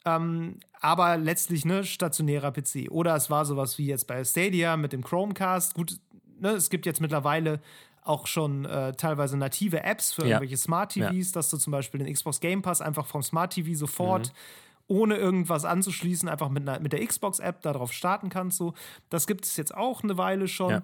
[0.04, 2.90] Ähm, aber letztlich ne stationärer PC.
[2.90, 5.74] Oder es war sowas wie jetzt bei Stadia mit dem Chromecast.
[5.74, 5.98] Gut,
[6.40, 7.60] ne, es gibt jetzt mittlerweile
[8.04, 10.28] auch schon äh, teilweise native Apps für ja.
[10.30, 11.34] irgendwelche Smart TVs, ja.
[11.34, 14.36] dass du zum Beispiel den Xbox Game Pass einfach vom Smart TV sofort mhm
[14.88, 18.58] ohne irgendwas anzuschließen, einfach mit, einer, mit der Xbox-App darauf starten kannst.
[18.58, 18.74] So.
[19.08, 20.70] Das gibt es jetzt auch eine Weile schon.
[20.70, 20.82] Ja.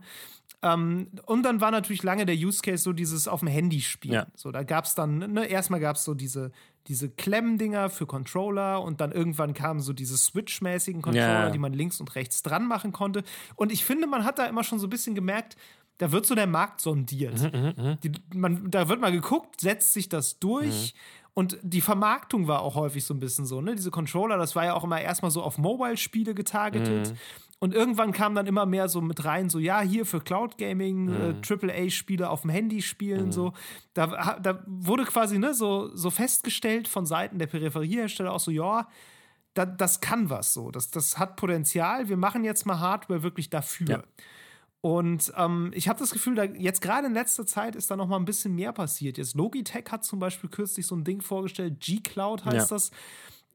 [0.63, 4.15] Ähm, und dann war natürlich lange der Use Case so dieses auf dem Handy spielen.
[4.15, 4.27] Ja.
[4.35, 6.51] So, da gab es dann, ne, erstmal gab es so diese,
[6.89, 11.51] diese Klemmdinger für Controller und dann irgendwann kamen so diese Switch-mäßigen Controller, ja.
[11.51, 13.23] die man links und rechts dran machen konnte.
[13.55, 15.57] Und ich finde, man hat da immer schon so ein bisschen gemerkt,
[15.99, 17.41] da wird so der Markt sondiert.
[17.53, 18.01] Mhm, mhm, mhm.
[18.03, 20.95] die, man, da wird mal geguckt, setzt sich das durch?
[20.95, 20.99] Mhm.
[21.35, 23.77] Und die Vermarktung war auch häufig so ein bisschen so, ne?
[23.77, 27.11] Diese Controller, das war ja auch immer erstmal so auf Mobile-Spiele getargetet.
[27.11, 27.17] Mhm.
[27.61, 31.07] Und irgendwann kam dann immer mehr so mit rein, so, ja, hier für Cloud Gaming,
[31.07, 31.43] mhm.
[31.43, 33.33] äh, AAA-Spiele auf dem Handy spielen, mhm.
[33.33, 33.53] so.
[33.95, 38.87] Da, da wurde quasi, ne, so, so festgestellt von Seiten der Peripheriehersteller auch so, ja,
[39.55, 40.71] da, das kann was so.
[40.71, 42.09] Das, das hat Potenzial.
[42.09, 43.89] Wir machen jetzt mal Hardware wirklich dafür.
[43.89, 44.03] Ja.
[44.81, 48.07] Und ähm, ich habe das Gefühl, da jetzt gerade in letzter Zeit ist da noch
[48.07, 49.19] mal ein bisschen mehr passiert.
[49.19, 52.77] Jetzt Logitech hat zum Beispiel kürzlich so ein Ding vorgestellt, G-Cloud heißt ja.
[52.77, 52.93] das.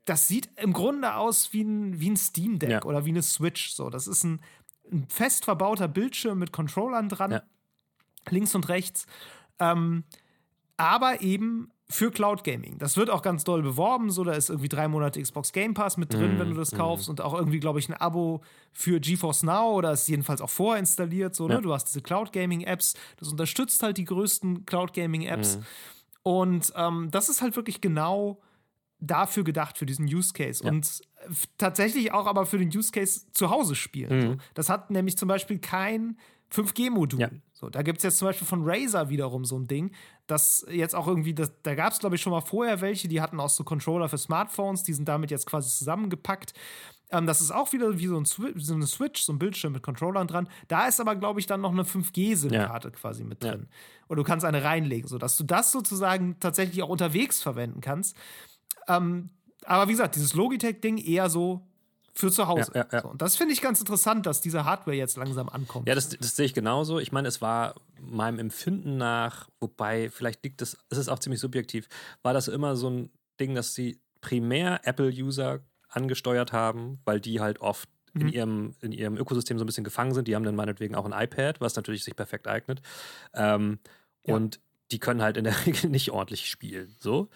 [0.06, 2.84] Das sieht im Grunde aus wie ein, wie ein Steam Deck ja.
[2.84, 3.72] oder wie eine Switch.
[3.72, 4.42] So, das ist ein,
[4.92, 7.44] ein fest verbauter Bildschirm mit Controllern dran, ja.
[8.30, 9.06] links und rechts.
[9.60, 10.04] Ähm,
[10.78, 12.80] aber eben für Cloud Gaming.
[12.80, 14.10] Das wird auch ganz doll beworben.
[14.10, 16.72] So, da ist irgendwie drei Monate Xbox Game Pass mit drin, mm, wenn du das
[16.72, 16.78] mm.
[16.78, 17.08] kaufst.
[17.08, 18.42] Und auch irgendwie, glaube ich, ein Abo
[18.72, 21.36] für GeForce Now oder ist jedenfalls auch vorinstalliert.
[21.36, 21.54] So, ne?
[21.54, 21.60] ja.
[21.60, 21.64] ne?
[21.64, 22.96] Du hast diese Cloud Gaming Apps.
[23.18, 25.58] Das unterstützt halt die größten Cloud Gaming Apps.
[25.58, 25.62] Mm.
[26.24, 28.42] Und ähm, das ist halt wirklich genau
[29.08, 30.64] dafür gedacht, für diesen Use Case.
[30.64, 30.72] Ja.
[30.72, 31.02] Und
[31.58, 34.22] tatsächlich auch aber für den Use Case zu Hause spielen.
[34.22, 34.38] So.
[34.54, 36.18] Das hat nämlich zum Beispiel kein
[36.54, 37.20] 5G-Modul.
[37.20, 37.30] Ja.
[37.54, 39.92] So, da gibt es jetzt zum Beispiel von Razer wiederum so ein Ding,
[40.28, 43.22] das jetzt auch irgendwie, das, da gab es glaube ich schon mal vorher welche, die
[43.22, 46.54] hatten auch so Controller für Smartphones, die sind damit jetzt quasi zusammengepackt.
[47.10, 49.84] Ähm, das ist auch wieder wie so, ein so eine Switch, so ein Bildschirm mit
[49.84, 50.50] Controllern dran.
[50.68, 52.94] Da ist aber, glaube ich, dann noch eine 5G-SIM-Karte ja.
[52.94, 53.68] quasi mit drin.
[53.70, 53.78] Ja.
[54.08, 58.18] Und du kannst eine reinlegen, sodass du das sozusagen tatsächlich auch unterwegs verwenden kannst.
[58.88, 59.30] Ähm,
[59.66, 61.62] aber wie gesagt, dieses Logitech-Ding eher so
[62.14, 62.72] für zu Hause.
[62.76, 63.02] Ja, ja, ja.
[63.02, 65.88] So, und das finde ich ganz interessant, dass diese Hardware jetzt langsam ankommt.
[65.88, 67.00] Ja, das, das, sehe ich genauso.
[67.00, 71.40] Ich meine, es war meinem Empfinden nach, wobei vielleicht liegt es, es ist auch ziemlich
[71.40, 71.88] subjektiv,
[72.22, 73.10] war das immer so ein
[73.40, 78.22] Ding, dass sie primär Apple-User angesteuert haben, weil die halt oft mhm.
[78.22, 80.28] in, ihrem, in ihrem Ökosystem so ein bisschen gefangen sind.
[80.28, 82.82] Die haben dann meinetwegen auch ein iPad, was natürlich sich perfekt eignet.
[83.34, 83.80] Ähm,
[84.24, 84.60] und
[84.92, 86.96] die können halt in der Regel nicht ordentlich spielen.
[87.00, 87.30] So.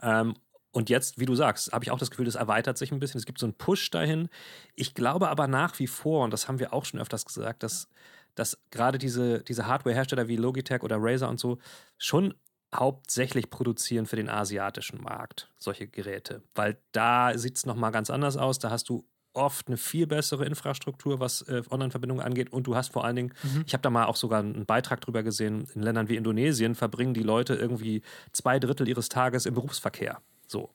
[0.00, 0.34] Ähm,
[0.72, 3.18] und jetzt, wie du sagst, habe ich auch das Gefühl, das erweitert sich ein bisschen.
[3.18, 4.28] Es gibt so einen Push dahin.
[4.74, 7.88] Ich glaube aber nach wie vor, und das haben wir auch schon öfters gesagt, dass,
[8.34, 11.58] dass gerade diese, diese Hardware-Hersteller wie Logitech oder Razer und so
[11.98, 12.34] schon
[12.74, 16.42] hauptsächlich produzieren für den asiatischen Markt solche Geräte.
[16.54, 18.58] Weil da sieht es nochmal ganz anders aus.
[18.58, 22.50] Da hast du oft eine viel bessere Infrastruktur, was äh, Online-Verbindungen angeht.
[22.50, 23.64] Und du hast vor allen Dingen, mhm.
[23.66, 27.12] ich habe da mal auch sogar einen Beitrag drüber gesehen, in Ländern wie Indonesien verbringen
[27.12, 28.02] die Leute irgendwie
[28.32, 30.22] zwei Drittel ihres Tages im Berufsverkehr.
[30.52, 30.70] So.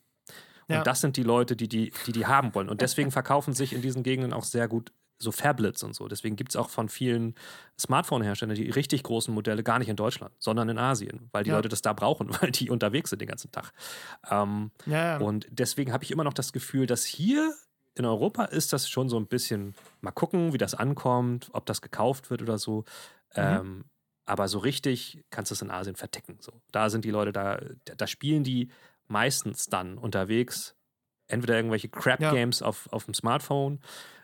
[0.68, 0.84] Und ja.
[0.84, 2.68] das sind die Leute, die die, die die haben wollen.
[2.68, 6.08] Und deswegen verkaufen sich in diesen Gegenden auch sehr gut so Fablets und so.
[6.08, 7.36] Deswegen gibt es auch von vielen
[7.80, 11.56] Smartphone-Herstellern die richtig großen Modelle gar nicht in Deutschland, sondern in Asien, weil die ja.
[11.56, 13.72] Leute das da brauchen, weil die unterwegs sind den ganzen Tag.
[14.30, 15.18] Ähm, ja.
[15.18, 17.54] Und deswegen habe ich immer noch das Gefühl, dass hier
[17.96, 21.82] in Europa ist das schon so ein bisschen, mal gucken, wie das ankommt, ob das
[21.82, 22.82] gekauft wird oder so.
[23.36, 23.44] Mhm.
[23.44, 23.86] Ähm,
[24.28, 26.38] aber so richtig kannst du es in Asien verticken.
[26.42, 26.52] So.
[26.72, 28.70] Da sind die Leute, da, da spielen die
[29.08, 30.76] meistens dann unterwegs
[31.28, 32.68] entweder irgendwelche Crap-Games ja.
[32.68, 33.80] auf, auf dem Smartphone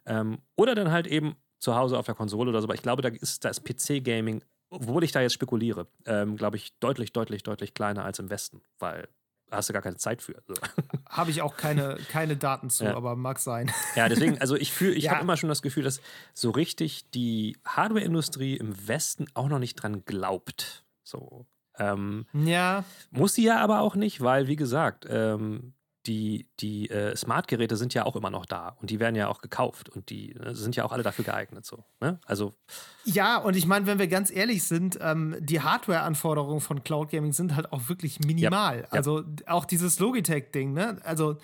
[0.06, 2.68] ähm, oder dann halt eben zu Hause auf der Konsole oder so.
[2.68, 6.78] Aber ich glaube, da ist das PC-Gaming, obwohl ich da jetzt spekuliere, ähm, glaube ich,
[6.80, 9.08] deutlich, deutlich, deutlich kleiner als im Westen, weil
[9.50, 10.42] da hast du gar keine Zeit für.
[10.48, 10.56] So.
[11.10, 12.96] Habe ich auch keine, keine Daten zu, ja.
[12.96, 13.72] aber mag sein.
[13.96, 15.12] Ja, deswegen, also ich fühle, ich ja.
[15.12, 16.02] habe immer schon das Gefühl, dass
[16.34, 20.86] so richtig die Hardware-Industrie im Westen auch noch nicht dran glaubt.
[21.04, 21.46] So.
[21.80, 22.84] Ähm, ja.
[23.12, 25.74] Muss sie ja aber auch nicht, weil, wie gesagt, ähm,
[26.06, 29.40] die, die äh, Smart-Geräte sind ja auch immer noch da und die werden ja auch
[29.40, 31.66] gekauft und die äh, sind ja auch alle dafür geeignet.
[31.66, 32.20] So, ne?
[32.26, 32.54] Also.
[33.06, 37.32] Ja, und ich meine, wenn wir ganz ehrlich sind, ähm, die Hardware-Anforderungen von Cloud Gaming
[37.32, 38.82] sind halt auch wirklich minimal.
[38.82, 39.26] Ja, also ja.
[39.48, 40.98] auch dieses Logitech-Ding, ne?
[41.04, 41.38] Also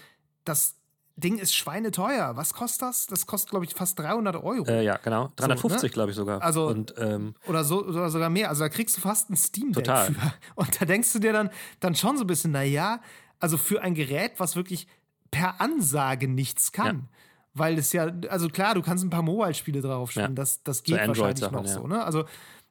[0.44, 0.79] das
[1.20, 2.36] Ding ist schweineteuer.
[2.36, 3.08] Was kostet das?
[3.08, 4.66] Das kostet, glaube ich, fast 300 Euro.
[4.68, 5.32] Äh, ja, genau.
[5.36, 5.94] 350, so, ne?
[5.94, 6.42] glaube ich sogar.
[6.42, 8.50] Also, und, ähm, oder, so, oder sogar mehr.
[8.50, 10.16] Also da kriegst du fast ein Steam Deck für.
[10.56, 11.50] Und da denkst du dir dann,
[11.80, 13.02] dann schon so ein bisschen, naja,
[13.40, 14.88] also für ein Gerät, was wirklich
[15.32, 16.96] per Ansage nichts kann.
[16.96, 17.18] Ja.
[17.54, 20.34] Weil es ja, also klar, du kannst ein paar Mobile-Spiele drauf spielen, ja.
[20.34, 21.74] das, das geht so wahrscheinlich noch ja.
[21.74, 21.88] so.
[21.88, 22.04] Ne?
[22.04, 22.26] Also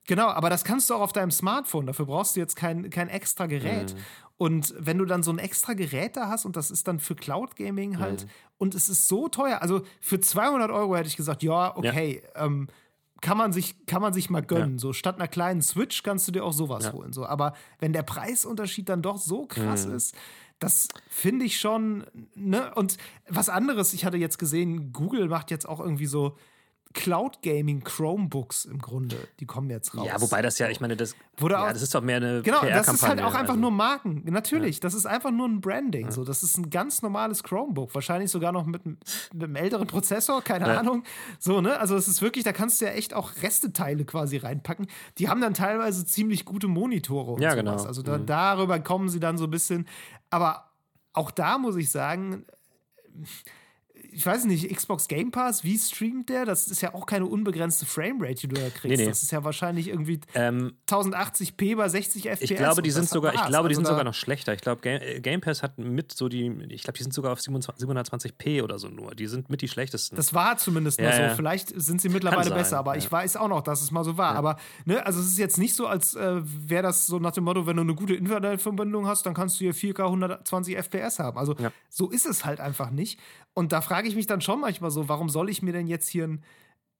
[0.08, 1.86] Genau, aber das kannst du auch auf deinem Smartphone.
[1.86, 3.94] Dafür brauchst du jetzt kein, kein extra Gerät.
[3.94, 3.98] Mhm.
[4.38, 7.16] Und wenn du dann so ein extra Gerät da hast und das ist dann für
[7.16, 8.30] Cloud Gaming halt mhm.
[8.58, 12.46] und es ist so teuer, also für 200 Euro hätte ich gesagt, ja, okay, ja.
[12.46, 12.68] Ähm,
[13.20, 14.74] kann man sich, kann man sich mal gönnen.
[14.74, 14.78] Ja.
[14.78, 16.92] So statt einer kleinen Switch kannst du dir auch sowas ja.
[16.92, 17.12] holen.
[17.12, 19.96] So, aber wenn der Preisunterschied dann doch so krass mhm.
[19.96, 20.14] ist,
[20.60, 22.72] das finde ich schon, ne?
[22.74, 22.96] Und
[23.28, 26.36] was anderes, ich hatte jetzt gesehen, Google macht jetzt auch irgendwie so
[26.94, 30.06] Cloud Gaming Chromebooks im Grunde, die kommen jetzt raus.
[30.06, 32.62] Ja, wobei das ja, ich meine, das, Wurde ja, das ist doch mehr eine Genau,
[32.62, 33.60] das ist halt auch einfach also.
[33.60, 34.22] nur Marken.
[34.26, 34.80] Natürlich, ja.
[34.80, 36.06] das ist einfach nur ein Branding.
[36.06, 36.12] Ja.
[36.12, 38.98] So, das ist ein ganz normales Chromebook, wahrscheinlich sogar noch mit, mit
[39.32, 40.78] einem älteren Prozessor, keine.
[40.78, 41.04] Ahnung.
[41.38, 41.78] So, ne?
[41.78, 44.86] Also es ist wirklich, da kannst du ja echt auch Resteteile quasi reinpacken.
[45.18, 47.64] Die haben dann teilweise ziemlich gute Monitore und ja, sowas.
[47.64, 47.82] Genau.
[47.84, 48.26] Also da, mhm.
[48.26, 49.86] darüber kommen sie dann so ein bisschen.
[50.30, 50.70] Aber
[51.12, 52.44] auch da muss ich sagen,
[54.10, 56.44] ich weiß nicht, Xbox Game Pass, wie streamt der?
[56.44, 58.84] Das ist ja auch keine unbegrenzte Framerate, die du da kriegst.
[58.84, 59.06] Nee, nee.
[59.06, 62.50] Das ist ja wahrscheinlich irgendwie ähm, 1080p bei 60 FPS.
[62.50, 64.54] Ich glaube, die sind sogar, ich glaube, die sind also sogar noch schlechter.
[64.54, 67.32] Ich glaube, Game, äh, Game, Pass hat mit so die, ich glaube, die sind sogar
[67.32, 69.14] auf 720p oder so nur.
[69.14, 70.16] Die sind mit die schlechtesten.
[70.16, 71.22] Das war zumindest ja, mal so.
[71.22, 71.34] Ja.
[71.34, 72.98] Vielleicht sind sie mittlerweile besser, aber ja.
[72.98, 74.34] ich weiß auch noch, dass es mal so war.
[74.34, 77.44] Aber, ne, also es ist jetzt nicht so, als äh, wäre das so nach dem
[77.44, 81.38] Motto, wenn du eine gute Internetverbindung hast, dann kannst du hier 4K 120 FPS haben.
[81.38, 81.54] Also
[81.88, 83.18] so ist es halt einfach nicht.
[83.54, 86.08] Und da frage ich mich dann schon manchmal so, warum soll ich mir denn jetzt
[86.08, 86.44] hier ein,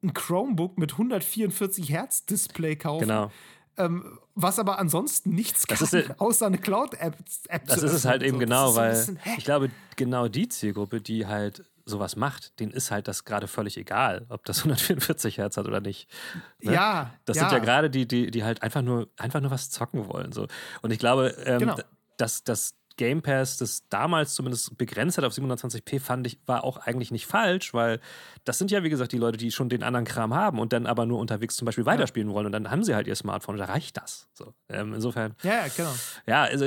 [0.03, 3.07] ein Chromebook mit 144 Hertz Display kaufen?
[3.07, 3.31] Genau.
[3.77, 7.17] Ähm, was aber ansonsten nichts das kann, ist, außer eine Cloud-App.
[7.49, 8.39] App das ist es halt eben so.
[8.41, 13.09] genau, weil bisschen, ich glaube, genau die Zielgruppe, die halt sowas macht, denen ist halt
[13.09, 16.09] das gerade völlig egal, ob das 144 Hertz hat oder nicht.
[16.61, 16.75] Ne?
[16.75, 17.15] Ja.
[17.25, 17.49] Das ja.
[17.49, 20.33] sind ja gerade die, die, die halt einfach nur, einfach nur was zocken wollen.
[20.33, 20.47] So.
[20.83, 21.77] Und ich glaube, ähm, genau.
[22.17, 26.77] dass, dass Game Pass das damals zumindest begrenzt hat auf 720p, fand ich, war auch
[26.77, 28.01] eigentlich nicht falsch, weil
[28.45, 30.85] das sind ja, wie gesagt, die Leute, die schon den anderen Kram haben und dann
[30.87, 33.61] aber nur unterwegs zum Beispiel weiterspielen wollen und dann haben sie halt ihr Smartphone und
[33.61, 34.29] da reicht das.
[34.35, 35.35] So, ähm, insofern.
[35.43, 35.95] Ja, ja, genau.
[36.27, 36.67] Ja, also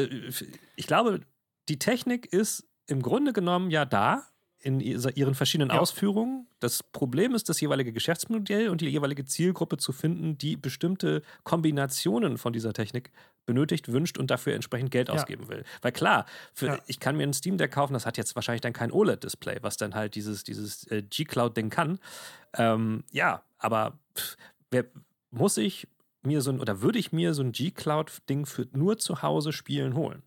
[0.75, 1.21] ich glaube,
[1.69, 4.30] die Technik ist im Grunde genommen ja da
[4.61, 5.79] in ihren verschiedenen ja.
[5.79, 6.47] Ausführungen.
[6.59, 12.37] Das Problem ist, das jeweilige Geschäftsmodell und die jeweilige Zielgruppe zu finden, die bestimmte Kombinationen
[12.37, 13.11] von dieser Technik
[13.45, 15.15] benötigt, wünscht und dafür entsprechend Geld ja.
[15.15, 15.63] ausgeben will.
[15.81, 16.79] Weil klar, für, ja.
[16.85, 19.77] ich kann mir ein Steam Deck kaufen, das hat jetzt wahrscheinlich dann kein OLED-Display, was
[19.77, 21.99] dann halt dieses, dieses äh, G-Cloud-Ding kann.
[22.53, 24.37] Ähm, ja, aber pff,
[24.69, 24.85] wer,
[25.31, 25.87] muss ich
[26.23, 29.95] mir so ein, oder würde ich mir so ein G-Cloud-Ding für nur zu Hause spielen
[29.95, 30.21] holen?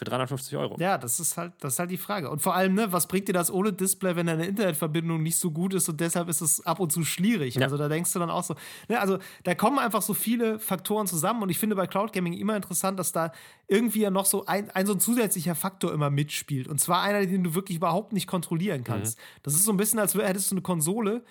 [0.00, 0.76] Für 350 Euro.
[0.78, 2.30] Ja, das ist halt, das ist halt die Frage.
[2.30, 5.50] Und vor allem, ne, was bringt dir das ohne Display, wenn deine Internetverbindung nicht so
[5.50, 7.56] gut ist und deshalb ist es ab und zu schwierig.
[7.56, 7.64] Ja.
[7.64, 8.54] Also da denkst du dann auch so.
[8.88, 12.32] Ne, also da kommen einfach so viele Faktoren zusammen und ich finde bei Cloud Gaming
[12.32, 13.30] immer interessant, dass da
[13.68, 16.66] irgendwie ja noch so ein, ein so ein zusätzlicher Faktor immer mitspielt.
[16.66, 19.18] Und zwar einer, den du wirklich überhaupt nicht kontrollieren kannst.
[19.18, 19.22] Mhm.
[19.42, 21.22] Das ist so ein bisschen, als hättest du eine Konsole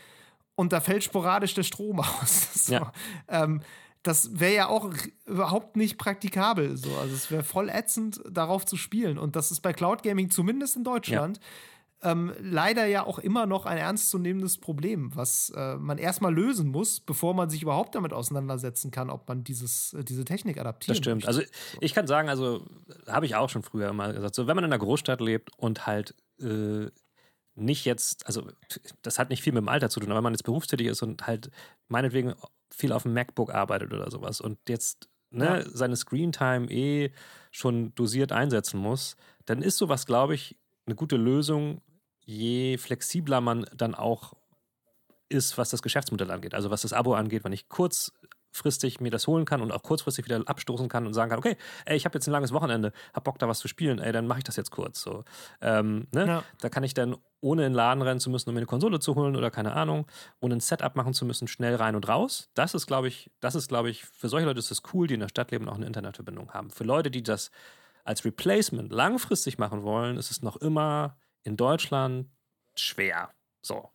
[0.54, 2.66] und da fällt sporadisch der Strom aus.
[2.68, 2.74] so.
[2.74, 2.92] ja.
[3.30, 3.62] ähm,
[4.04, 4.91] das wäre ja auch
[5.26, 6.78] überhaupt nicht praktikabel.
[6.78, 6.95] So.
[6.97, 9.18] Also es wäre voll ätzend, darauf zu spielen.
[9.18, 11.39] Und das ist bei Cloud Gaming, zumindest in Deutschland,
[12.02, 12.12] ja.
[12.12, 17.02] ähm, leider ja auch immer noch ein ernstzunehmendes Problem, was äh, man erstmal lösen muss,
[17.02, 20.91] bevor man sich überhaupt damit auseinandersetzen kann, ob man dieses, äh, diese Technik adaptiert.
[20.91, 21.26] Das stimmt.
[21.26, 21.28] Möchte.
[21.28, 21.41] Also
[21.82, 22.66] ich kann sagen, also
[23.08, 25.88] habe ich auch schon früher mal gesagt, so wenn man in einer Großstadt lebt und
[25.88, 26.88] halt äh,
[27.56, 28.47] nicht jetzt, also
[29.02, 31.02] das hat nicht viel mit dem Alter zu tun, aber wenn man jetzt berufstätig ist
[31.02, 31.52] und halt
[31.89, 32.34] meinetwegen
[32.72, 35.66] viel auf dem MacBook arbeitet oder sowas und jetzt ne, ja.
[35.72, 37.12] seine Screentime eh
[37.52, 39.16] schon dosiert einsetzen muss,
[39.46, 41.82] dann ist sowas, glaube ich, eine gute Lösung,
[42.26, 44.34] je flexibler man dann auch
[45.30, 46.54] ist, was das Geschäftsmodell angeht.
[46.56, 47.70] Also was das Abo angeht, wenn ich
[48.50, 51.56] kurzfristig mir das holen kann und auch kurzfristig wieder abstoßen kann und sagen kann, okay,
[51.86, 54.28] ey, ich habe jetzt ein langes Wochenende, hab Bock da was zu spielen, ey, dann
[54.28, 55.02] mache ich das jetzt kurz.
[55.02, 55.24] So,
[55.62, 56.28] ähm, ne?
[56.28, 56.43] ja.
[56.60, 59.00] Da kann ich dann ohne in den Laden rennen zu müssen, um mir eine Konsole
[59.00, 60.08] zu holen oder keine Ahnung,
[60.39, 62.50] ohne ein Setup machen zu müssen, schnell rein und raus.
[62.54, 65.14] Das ist, glaube ich, das ist, glaube ich, für solche Leute ist es cool, die
[65.14, 66.70] in der Stadt leben und auch eine Internetverbindung haben.
[66.72, 67.52] Für Leute, die das
[68.04, 72.30] als Replacement langfristig machen wollen, ist es noch immer in Deutschland
[72.76, 73.30] schwer.
[73.62, 73.89] So.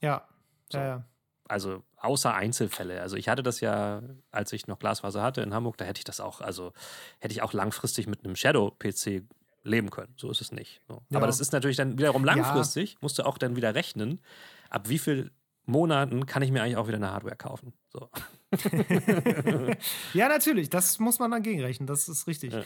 [0.00, 0.26] Ja.
[0.70, 0.78] So.
[0.78, 1.04] Ja, ja.
[1.52, 3.02] Also außer Einzelfälle.
[3.02, 6.04] Also ich hatte das ja, als ich noch Glasfaser hatte in Hamburg, da hätte ich
[6.04, 6.72] das auch, also
[7.18, 9.22] hätte ich auch langfristig mit einem Shadow-PC
[9.62, 10.14] leben können.
[10.16, 10.80] So ist es nicht.
[10.88, 11.02] So.
[11.10, 11.18] Ja.
[11.18, 12.98] Aber das ist natürlich dann wiederum langfristig, ja.
[13.02, 14.22] musst du auch dann wieder rechnen,
[14.70, 15.30] ab wie viel
[15.66, 17.74] Monaten kann ich mir eigentlich auch wieder eine Hardware kaufen.
[17.92, 18.08] So.
[20.14, 22.54] ja, natürlich, das muss man dann gegenrechnen, das ist richtig.
[22.54, 22.62] Ja.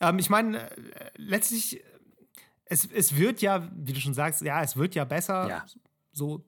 [0.00, 1.82] Ähm, ich meine, äh, letztlich,
[2.66, 5.66] es, es wird ja, wie du schon sagst, ja, es wird ja besser, ja.
[6.12, 6.44] so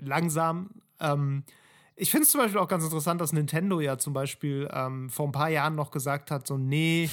[0.00, 0.82] langsam.
[1.00, 1.44] Ähm,
[1.96, 5.26] ich finde es zum Beispiel auch ganz interessant, dass Nintendo ja zum Beispiel ähm, vor
[5.26, 7.10] ein paar Jahren noch gesagt hat, so, nee,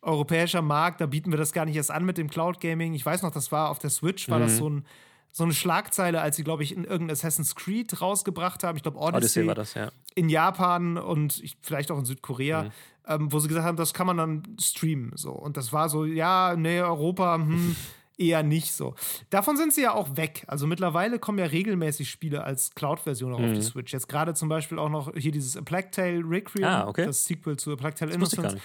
[0.00, 2.94] europäischer Markt, da bieten wir das gar nicht erst an mit dem Cloud Gaming.
[2.94, 4.42] Ich weiß noch, das war auf der Switch, war mhm.
[4.42, 4.84] das so ein
[5.30, 8.76] so eine Schlagzeile, als sie, glaube ich, in irgendein Assassin's Creed rausgebracht haben.
[8.76, 9.90] Ich glaube, Odyssey, Odyssey war das, ja.
[10.14, 12.70] In Japan und ich, vielleicht auch in Südkorea, mhm.
[13.06, 15.12] ähm, wo sie gesagt haben, das kann man dann streamen.
[15.14, 15.30] So.
[15.30, 17.76] Und das war so, ja, nee, Europa, hm,
[18.18, 18.94] eher nicht so.
[19.30, 20.44] Davon sind sie ja auch weg.
[20.48, 23.36] Also mittlerweile kommen ja regelmäßig Spiele als Cloud-Version mhm.
[23.36, 23.62] auf die mhm.
[23.62, 23.92] Switch.
[23.92, 27.06] Jetzt gerade zum Beispiel auch noch hier dieses A Plague Tale Requiem, ah, okay.
[27.06, 28.56] das Sequel zu A Plague Tale Innocence.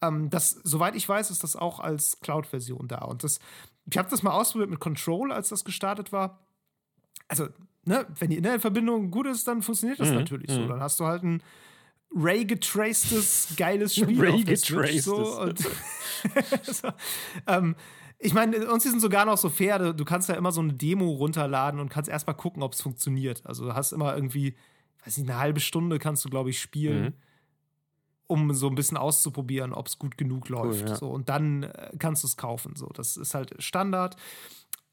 [0.00, 2.98] Ähm, das, soweit ich weiß, ist das auch als Cloud-Version da.
[2.98, 3.38] Und das,
[3.90, 6.40] ich habe das mal ausprobiert mit Control, als das gestartet war.
[7.28, 7.48] Also,
[7.84, 10.16] ne, wenn die Internetverbindung gut ist, dann funktioniert das mhm.
[10.16, 10.54] natürlich mhm.
[10.54, 10.68] so.
[10.68, 11.42] Dann hast du halt ein
[12.14, 14.20] Ray-getracedes, geiles Spiel.
[14.20, 15.04] Ray-getracedes.
[15.04, 15.52] So,
[16.62, 16.88] so,
[17.46, 17.76] ähm,
[18.22, 21.10] ich meine, uns sind sogar noch so fair, du kannst ja immer so eine Demo
[21.10, 23.42] runterladen und kannst erstmal gucken, ob es funktioniert.
[23.44, 24.54] Also du hast immer irgendwie,
[25.04, 27.02] weiß nicht, eine halbe Stunde kannst du, glaube ich, spielen.
[27.04, 27.12] Mhm
[28.28, 30.84] um so ein bisschen auszuprobieren, ob es gut genug läuft.
[30.84, 30.96] Cool, ja.
[30.96, 32.76] so, und dann äh, kannst du es kaufen.
[32.76, 34.16] So, das ist halt Standard.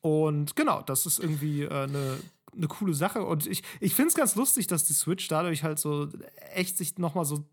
[0.01, 2.17] Und genau, das ist irgendwie äh, eine
[2.55, 3.23] eine coole Sache.
[3.23, 6.09] Und ich, ich finde es ganz lustig, dass die Switch dadurch halt so
[6.53, 7.45] echt sich nochmal so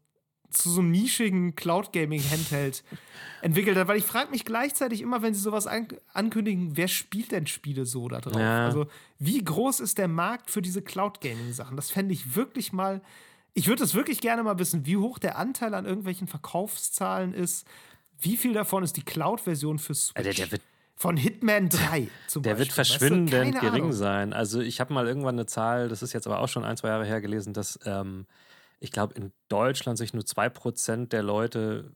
[0.51, 2.84] zu so einem nischigen Cloud-Gaming-Handheld
[3.42, 3.88] entwickelt hat.
[3.88, 7.86] Weil ich frage mich gleichzeitig immer, wenn sie sowas an ankündigen, wer spielt denn Spiele
[7.86, 8.40] so da drauf?
[8.40, 8.66] Ja.
[8.66, 8.86] Also,
[9.18, 11.76] wie groß ist der Markt für diese Cloud-Gaming-Sachen?
[11.76, 13.01] Das fände ich wirklich mal
[13.59, 17.66] ich würde es wirklich gerne mal wissen, wie hoch der Anteil an irgendwelchen Verkaufszahlen ist.
[18.20, 20.22] Wie viel davon ist die Cloud-Version für Switch?
[20.22, 20.61] Der, der wird
[20.94, 22.66] von Hitman 3 zum Der Beispiel.
[22.66, 23.61] wird verschwindend weißt du?
[23.61, 23.92] gering Ahnung.
[23.94, 24.32] sein.
[24.34, 26.88] Also ich habe mal irgendwann eine Zahl, das ist jetzt aber auch schon ein, zwei
[26.88, 28.26] Jahre her gelesen, dass ähm,
[28.80, 31.92] ich glaube in Deutschland sich nur 2% der Leute,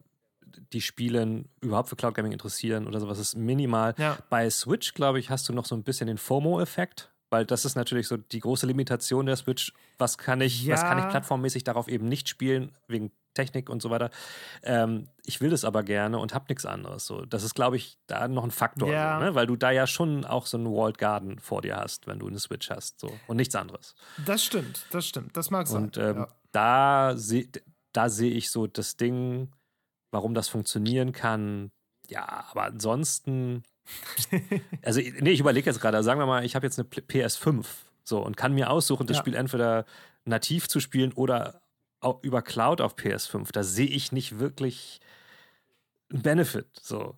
[0.73, 3.19] die spielen, überhaupt für Cloud Gaming interessieren oder sowas.
[3.19, 3.95] Das ist minimal.
[3.99, 4.19] Ja.
[4.31, 7.13] Bei Switch, glaube ich, hast du noch so ein bisschen den FOMO-Effekt.
[7.31, 9.73] Weil das ist natürlich so die große Limitation der Switch.
[9.99, 10.75] Was kann ich, ja.
[10.75, 14.11] was kann ich plattformmäßig darauf eben nicht spielen, wegen Technik und so weiter.
[14.63, 17.07] Ähm, ich will das aber gerne und habe nichts anderes.
[17.07, 19.19] So, das ist, glaube ich, da noch ein Faktor, ja.
[19.19, 19.35] so, ne?
[19.35, 22.29] weil du da ja schon auch so einen Walled Garden vor dir hast, wenn du
[22.29, 23.01] eine Switch hast.
[23.01, 23.95] So, und nichts anderes.
[24.25, 25.37] Das stimmt, das stimmt.
[25.37, 25.85] Das mag sein.
[25.85, 26.29] Und ähm, ja.
[26.53, 27.49] da sehe
[27.93, 29.53] da seh ich so das Ding,
[30.13, 31.73] warum das funktionieren kann.
[32.09, 33.65] Ja, aber ansonsten
[34.83, 37.65] also, nee, ich überlege jetzt gerade, sagen wir mal, ich habe jetzt eine PS5
[38.05, 39.23] so und kann mir aussuchen, das ja.
[39.23, 39.85] Spiel entweder
[40.25, 41.63] nativ zu spielen oder
[42.23, 43.53] über Cloud auf PS5.
[43.53, 45.01] Da sehe ich nicht wirklich
[46.13, 47.17] einen Benefit, so.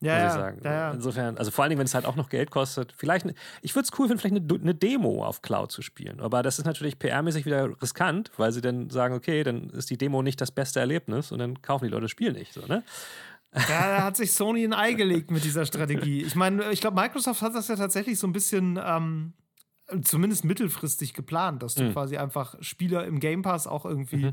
[0.00, 0.60] Ja, muss ich sagen.
[0.62, 0.90] Ja, ja.
[0.90, 2.92] Insofern, also vor allen Dingen, wenn es halt auch noch Geld kostet.
[2.96, 3.26] Vielleicht,
[3.62, 6.20] ich würde es cool finden, vielleicht eine, eine, Demo auf Cloud zu spielen.
[6.20, 9.96] Aber das ist natürlich PR-mäßig wieder riskant, weil sie dann sagen, okay, dann ist die
[9.96, 12.52] Demo nicht das beste Erlebnis und dann kaufen die Leute das Spiel nicht.
[12.52, 12.82] So, ne?
[13.54, 16.22] Ja, da hat sich Sony ein Ei gelegt mit dieser Strategie.
[16.22, 19.32] Ich meine, ich glaube, Microsoft hat das ja tatsächlich so ein bisschen, ähm,
[20.02, 21.92] zumindest mittelfristig geplant, dass du mhm.
[21.92, 24.32] quasi einfach Spieler im Game Pass auch irgendwie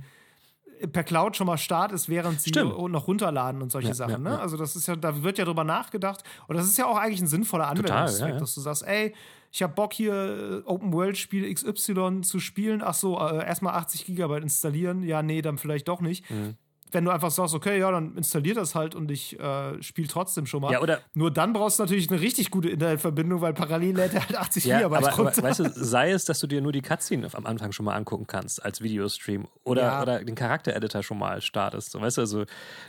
[0.82, 0.92] mhm.
[0.92, 2.78] per Cloud schon mal startest, während sie Stimmt.
[2.78, 4.26] noch runterladen und solche ja, Sachen.
[4.26, 4.40] Ja, ne?
[4.40, 6.24] Also, das ist ja, da wird ja drüber nachgedacht.
[6.48, 9.14] Und das ist ja auch eigentlich ein sinnvoller Anwendungszweck, dass du sagst, ey,
[9.52, 12.82] ich habe Bock hier äh, Open World Spiel XY zu spielen.
[12.84, 15.04] Ach so, äh, erstmal 80 Gigabyte installieren.
[15.04, 16.30] Ja, nee, dann vielleicht doch nicht.
[16.32, 16.58] Mhm
[16.94, 20.46] wenn du einfach sagst, okay, ja, dann installier das halt und ich äh, spiele trotzdem
[20.46, 20.72] schon mal.
[20.72, 24.28] Ja, oder Nur dann brauchst du natürlich eine richtig gute Internetverbindung, weil parallel lädt er
[24.28, 26.82] halt 80 ja, Gigabyte aber, aber, weißt du, sei es, dass du dir nur die
[26.82, 30.02] Cutscene am Anfang schon mal angucken kannst als Videostream oder, ja.
[30.02, 31.92] oder den Charaktereditor schon mal startest.
[31.92, 32.46] So, weißt du, also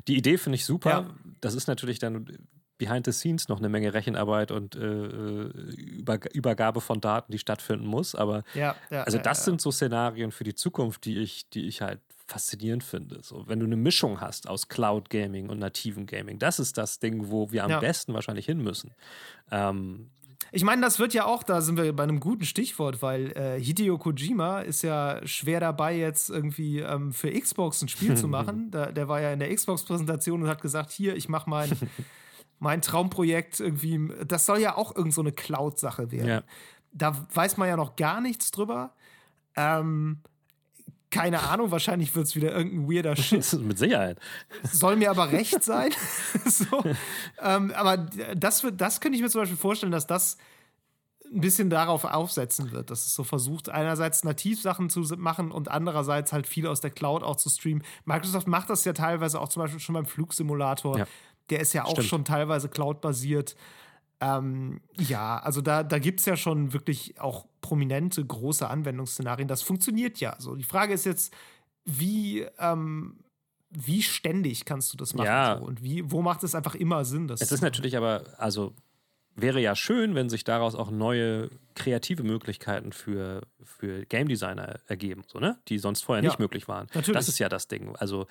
[0.09, 0.91] die Idee finde ich super.
[0.91, 1.11] Ja.
[1.41, 2.27] Das ist natürlich dann
[2.79, 7.39] behind the scenes noch eine Menge Rechenarbeit und äh, äh Über Übergabe von Daten, die
[7.39, 8.15] stattfinden muss.
[8.15, 11.83] Aber ja, ja, also das sind so Szenarien für die Zukunft, die ich, die ich
[11.83, 13.21] halt faszinierend finde.
[13.23, 16.99] So, wenn du eine Mischung hast aus Cloud Gaming und nativen Gaming, das ist das
[16.99, 17.81] Ding, wo wir am ja.
[17.81, 18.93] besten wahrscheinlich hin müssen.
[19.51, 20.11] Ähm,
[20.53, 23.61] Ich meine, das wird ja auch, da sind wir bei einem guten Stichwort, weil äh,
[23.61, 28.71] Hideo Kojima ist ja schwer dabei, jetzt irgendwie ähm, für Xbox ein Spiel zu machen.
[28.71, 31.71] Da, der war ja in der Xbox-Präsentation und hat gesagt: Hier, ich mache mein,
[32.59, 34.13] mein Traumprojekt irgendwie.
[34.27, 36.29] Das soll ja auch irgend so eine Cloud-Sache werden.
[36.29, 36.43] Ja.
[36.93, 38.95] Da weiß man ja noch gar nichts drüber.
[39.57, 40.21] Ähm,
[41.15, 43.53] keine Ahnung, wahrscheinlich wird es wieder irgendein weirder Shit.
[43.61, 44.19] Mit Sicherheit.
[44.65, 45.91] Soll mir aber recht sein.
[46.45, 46.83] so.
[47.41, 47.99] ähm, aber
[48.37, 50.37] das, das könnte ich mir zum Beispiel vorstellen, dass das
[51.33, 56.33] ein bisschen darauf aufsetzen wird, dass es so versucht, einerseits Nativsachen zu machen und andererseits
[56.33, 57.83] halt viel aus der Cloud auch zu streamen.
[58.05, 60.99] Microsoft macht das ja teilweise auch zum Beispiel schon beim Flugsimulator.
[60.99, 61.07] Ja.
[61.51, 62.09] Der ist ja auch Stimmt.
[62.09, 63.55] schon teilweise Cloud-basiert.
[64.25, 69.49] Ähm, ja, also da, da gibt es ja schon wirklich auch prominente, große Anwendungsszenarien.
[69.49, 70.37] Das funktioniert ja.
[70.39, 71.35] So, die Frage ist jetzt,
[71.85, 73.19] wie, ähm,
[73.71, 75.27] wie ständig kannst du das machen?
[75.27, 75.59] Ja.
[75.59, 75.65] So?
[75.65, 77.29] Und wie, wo macht es einfach immer Sinn?
[77.29, 78.75] Das Es ist natürlich aber, also
[79.37, 85.25] wäre ja schön, wenn sich daraus auch neue kreative Möglichkeiten für, für Game Designer ergeben,
[85.27, 85.59] so, ne?
[85.69, 86.31] die sonst vorher Ja.
[86.31, 86.87] nicht möglich waren.
[86.95, 87.17] Natürlich.
[87.17, 87.97] Das ist ja das Ding.
[87.97, 88.27] Also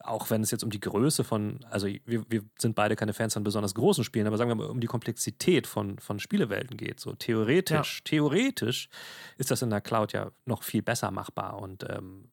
[0.00, 3.34] auch wenn es jetzt um die Größe von, also wir, wir sind beide keine Fans
[3.34, 6.98] von besonders großen Spielen, aber sagen wir mal, um die Komplexität von, von Spielewelten geht.
[6.98, 8.88] So theoretisch, theoretisch
[9.36, 11.60] ist das in der Cloud ja noch viel besser machbar.
[11.60, 12.30] Und ähm,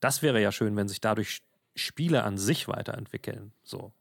[0.00, 1.42] das wäre ja schön, wenn sich dadurch
[1.74, 3.52] Spiele an sich weiterentwickeln.
[3.64, 3.92] So.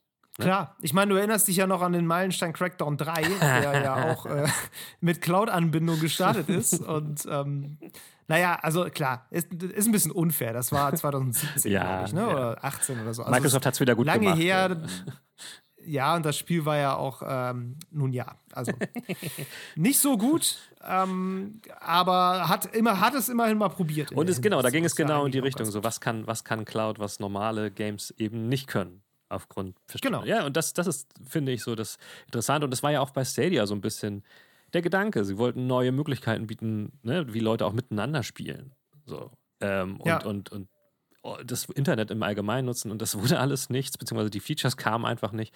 [0.41, 0.45] Ne?
[0.45, 4.11] Klar, ich meine, du erinnerst dich ja noch an den Meilenstein Crackdown 3, der ja
[4.11, 4.47] auch äh,
[4.99, 6.81] mit Cloud-Anbindung gestartet ist.
[6.81, 7.77] Und ähm,
[8.27, 10.53] naja, also klar, ist, ist ein bisschen unfair.
[10.53, 12.21] Das war 2017, Ja, glaube ich, ne?
[12.21, 12.27] ja.
[12.27, 13.23] oder 18 oder so.
[13.23, 14.39] Also Microsoft hat es wieder gut lange gemacht.
[14.39, 14.77] her.
[15.83, 18.71] Ja, und das Spiel war ja auch, ähm, nun ja, also
[19.75, 24.11] nicht so gut, ähm, aber hat, immer, hat es immerhin mal probiert.
[24.11, 25.65] Und es, genau, da ging es ist ja genau in die Richtung.
[25.65, 29.01] So, was kann, was kann Cloud, was normale Games eben nicht können?
[29.31, 30.23] Aufgrund Genau.
[30.25, 32.65] Ja, und das, das ist, finde ich, so das Interessante.
[32.65, 34.23] Und das war ja auch bei Stadia so ein bisschen
[34.73, 35.23] der Gedanke.
[35.25, 38.73] Sie wollten neue Möglichkeiten bieten, ne, wie Leute auch miteinander spielen.
[39.05, 39.31] So.
[39.61, 40.23] Ähm, und, Ja.
[40.25, 40.67] und, und
[41.23, 45.05] oh, das Internet im Allgemeinen nutzen und das wurde alles nichts, beziehungsweise die Features kamen
[45.05, 45.55] einfach nicht.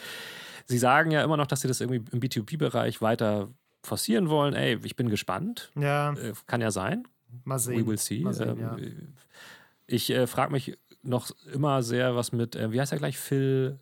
[0.68, 3.50] Sie sagen ja immer noch, dass sie das irgendwie im B2B-Bereich weiter
[3.84, 4.54] forcieren wollen.
[4.54, 5.72] Ey, ich bin gespannt.
[5.76, 7.08] Ja, Äh, kann ja sein.
[7.44, 7.82] mal sehen.
[7.86, 8.26] We will see.
[8.32, 8.78] Sehen, ähm, ja.
[9.88, 13.80] Ich äh, frage mich noch immer sehr, was mit, äh, wie heißt er gleich, Phil,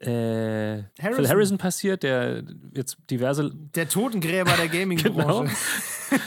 [0.00, 1.28] äh, Phil Harrison.
[1.28, 2.44] Harrison passiert, der
[2.74, 5.56] jetzt diverse, Der Totengräber der genau, Gaming-Branche.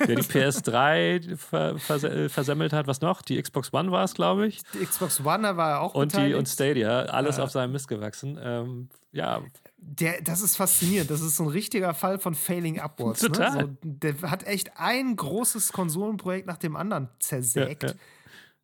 [0.07, 2.87] der die PS3 ver, vers äh, versemmelt hat.
[2.87, 3.21] Was noch?
[3.21, 4.61] Die Xbox One war es, glaube ich.
[4.73, 7.43] Die Xbox One war ja auch Und die und Stadia, alles Ja.
[7.43, 8.37] auf seinem Mist gewachsen.
[8.41, 9.41] Ähm, ja,
[9.77, 11.09] Der, das ist faszinierend.
[11.09, 13.21] Das ist so ein richtiger Fall von Failing Upwards.
[13.21, 13.55] Total.
[13.55, 13.77] Ne?
[13.81, 17.83] So, der hat echt ein großes Konsolenprojekt nach dem anderen zersägt.
[17.83, 17.95] Ja, ja.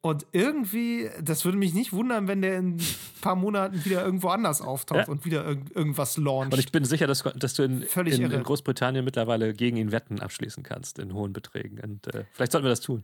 [0.07, 2.81] Und irgendwie, das würde mich nicht wundern, wenn der in ein
[3.21, 5.11] paar Monaten wieder irgendwo anders auftaucht Ja.
[5.11, 6.53] und wieder irg irgendwas launcht.
[6.53, 10.19] und ich bin sicher, dass, dass du in, in, in Großbritannien mittlerweile gegen ihn Wetten
[10.21, 11.79] abschließen kannst in hohen Beträgen.
[11.79, 13.03] Und äh, vielleicht sollten wir das tun.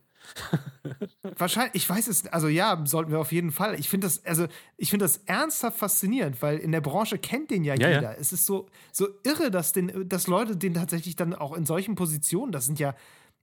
[1.37, 3.79] Wahrscheinlich, ich weiß es, also ja, sollten wir auf jeden Fall.
[3.79, 4.47] Ich finde das, also
[4.77, 7.95] ich finde das ernsthaft faszinierend, weil in der Branche kennt den ja, Ja, ja.
[7.95, 8.17] jeder.
[8.19, 11.95] Es ist so, so irre, dass, den, dass Leute den tatsächlich dann auch in solchen
[11.95, 12.95] Positionen, das sind ja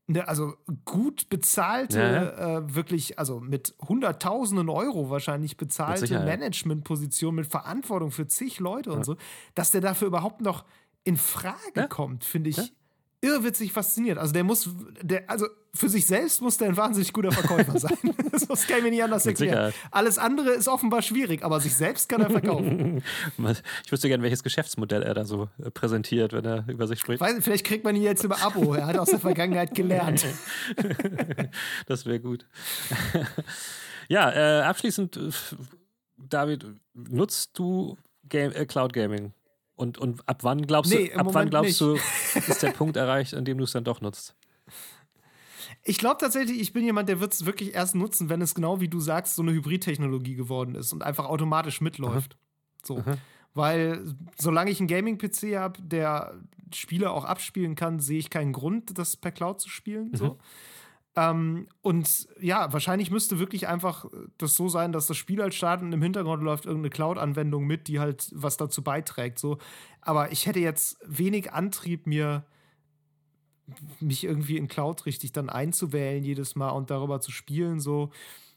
[0.07, 6.27] ne, also gut bezahlte, Ja, Äh, wirklich, also mit Hunderttausenden Euro wahrscheinlich bezahlte Sicherheit.
[6.41, 9.17] Managementpositionen mit Verantwortung für zig Leute und so,
[9.55, 10.65] dass der dafür überhaupt noch
[11.05, 11.87] in Frage Ja.
[11.89, 12.73] kommt, finde ich.
[13.23, 14.16] Irrwitzig fasziniert.
[14.16, 14.71] Also der muss,
[15.03, 17.97] der, also für sich selbst muss der ein wahnsinnig guter Verkäufer sein.
[18.49, 19.75] das kann ich mir nicht anders erklären.
[19.91, 23.03] Alles andere ist offenbar schwierig, aber sich selbst kann er verkaufen.
[23.85, 27.21] Ich wüsste gerne, welches Geschäftsmodell er da so äh, präsentiert, wenn er über sich spricht.
[27.21, 28.75] Weiß, vielleicht kriegt man ihn jetzt über Abo.
[28.75, 30.25] Er hat aus der Vergangenheit gelernt.
[31.87, 32.47] Das wäre gut.
[34.09, 35.31] ja, äh, abschließend, äh,
[36.16, 37.97] David, nutzt du
[38.29, 39.33] Game, äh, Cloud Gaming?
[39.81, 41.95] Und, und ab wann glaubst Nee, du, ab wann glaubst du,
[42.35, 44.37] ist der Punkt erreicht, an dem du es dann doch nutzt?
[45.83, 48.83] Ich glaube tatsächlich, ich bin jemand, der wird es wirklich erst nutzen, wenn es genau
[48.83, 52.37] wie du sagst, so eine Hybridtechnologie geworden ist und einfach automatisch mitläuft.
[52.85, 53.03] So.
[53.55, 56.35] Weil solange ich einen Gaming-PC habe, der
[56.74, 60.14] Spiele auch abspielen kann, sehe ich keinen Grund, das per Cloud zu spielen.
[60.14, 60.39] So.
[61.17, 64.05] Ähm, und ja, wahrscheinlich müsste wirklich einfach
[64.39, 67.89] das so sein, dass das Spiel halt startet und im Hintergrund läuft irgendeine Cloud-Anwendung mit,
[67.89, 69.39] die halt was dazu beiträgt.
[69.39, 69.59] So.
[70.01, 72.45] Aber ich hätte jetzt wenig Antrieb, mir
[74.01, 77.81] mich irgendwie in Cloud richtig dann einzuwählen jedes Mal und darüber zu spielen.
[77.81, 78.11] So.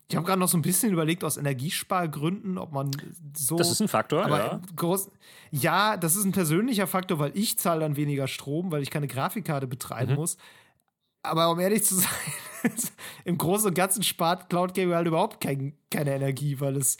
[0.10, 2.91] Ich habe gerade noch so ein bisschen überlegt aus Energiespargründen, ob man
[3.36, 3.56] so.
[3.56, 4.62] Das ist ein Faktor, aber ja.
[4.76, 5.10] groß,
[5.51, 9.08] ja, das ist ein persönlicher Faktor, weil ich zahle dann weniger Strom, weil ich keine
[9.08, 10.18] Grafikkarte betreiben Mhm.
[10.18, 10.38] muss.
[11.24, 11.95] Aber um ehrlich zu
[12.63, 12.71] sein,
[13.26, 16.97] im Großen und Ganzen spart Cloud Gaming halt überhaupt kein, keine Energie, weil es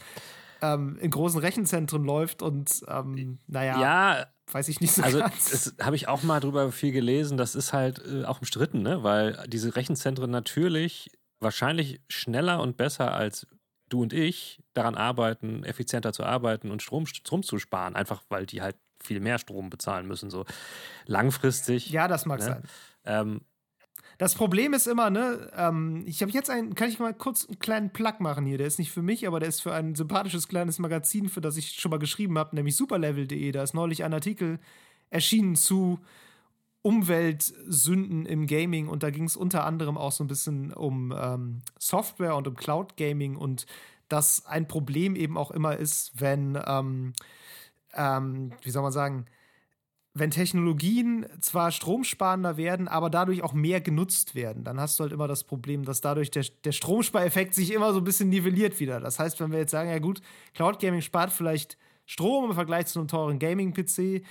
[0.61, 5.51] ähm, in großen Rechenzentren läuft und ähm, naja, Ja, weiß ich nicht so also ganz.
[5.51, 7.38] das habe ich auch mal drüber viel gelesen.
[7.38, 9.03] Das ist halt äh, auch umstritten, ne?
[9.03, 13.47] weil diese Rechenzentren natürlich wahrscheinlich schneller und besser als
[13.89, 18.45] du und ich daran arbeiten, effizienter zu arbeiten und Strom, Strom zu sparen, einfach weil
[18.45, 20.30] die halt viel mehr Strom bezahlen müssen.
[20.30, 20.45] So
[21.05, 21.89] langfristig.
[21.89, 22.45] ja, das mag ne?
[22.45, 22.63] sein.
[23.05, 23.41] Ähm,
[24.24, 27.59] Das Problem ist immer, ne, ähm, ich habe jetzt einen, kann ich mal kurz einen
[27.59, 30.47] kleinen Plug machen hier, der ist nicht für mich, aber der ist für ein sympathisches
[30.47, 33.51] kleines Magazin, für das ich schon mal geschrieben habe, nämlich superlevel.de.
[33.51, 34.59] Da ist neulich ein Artikel
[35.09, 35.99] erschienen zu
[36.84, 41.61] Umweltsünden im Gaming und da ging es unter anderem auch so ein bisschen um ähm,
[41.78, 43.65] Software und um Cloud Gaming und
[44.07, 47.11] dass ein Problem eben auch immer ist, wenn, ähm,
[47.93, 49.26] ähm, wie soll man sagen,
[50.16, 55.11] wenn Technologien zwar stromsparender werden, aber dadurch auch mehr genutzt werden, dann hast du halt
[55.11, 58.99] immer das Problem, dass dadurch der, der Stromspareffekt sich immer so ein bisschen nivelliert wieder.
[58.99, 60.22] Das heißt, wenn wir jetzt sagen, ja gut,
[60.53, 64.24] Cloud Gaming spart vielleicht Strom im Vergleich zu einem teuren Gaming-PC,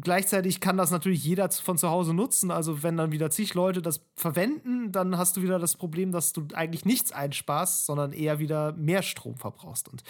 [0.00, 2.50] gleichzeitig kann das natürlich jeder von zu Hause nutzen.
[2.50, 6.32] Also wenn dann wieder zig Leute das verwenden, dann hast du wieder das Problem, dass
[6.32, 9.88] du eigentlich nichts einsparst, sondern eher wieder mehr Strom verbrauchst.
[9.88, 10.04] Und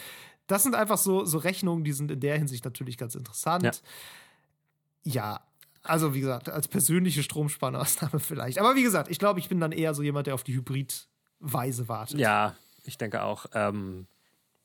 [0.47, 3.63] das sind einfach so, so Rechnungen, die sind in der Hinsicht natürlich ganz interessant.
[3.63, 3.71] Ja.
[5.03, 5.41] Ja,
[5.83, 8.59] also wie gesagt, als persönliche Stromsparmaßnahme vielleicht.
[8.59, 11.87] Aber wie gesagt, ich glaube, ich bin dann eher so jemand, der auf die Hybridweise
[11.87, 12.19] wartet.
[12.19, 13.45] Ja, ich denke auch.
[13.53, 14.07] Ähm,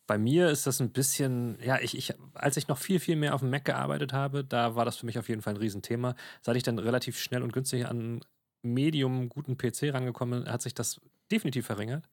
[0.07, 3.35] bei mir ist das ein bisschen, ja, ich, ich, als ich noch viel, viel mehr
[3.35, 6.14] auf dem Mac gearbeitet habe, da war das für mich auf jeden Fall ein Riesenthema.
[6.43, 8.20] Seit ich dann relativ schnell und günstig an einen
[8.62, 12.09] Medium guten PC rangekommen bin, hat sich das definitiv verringert.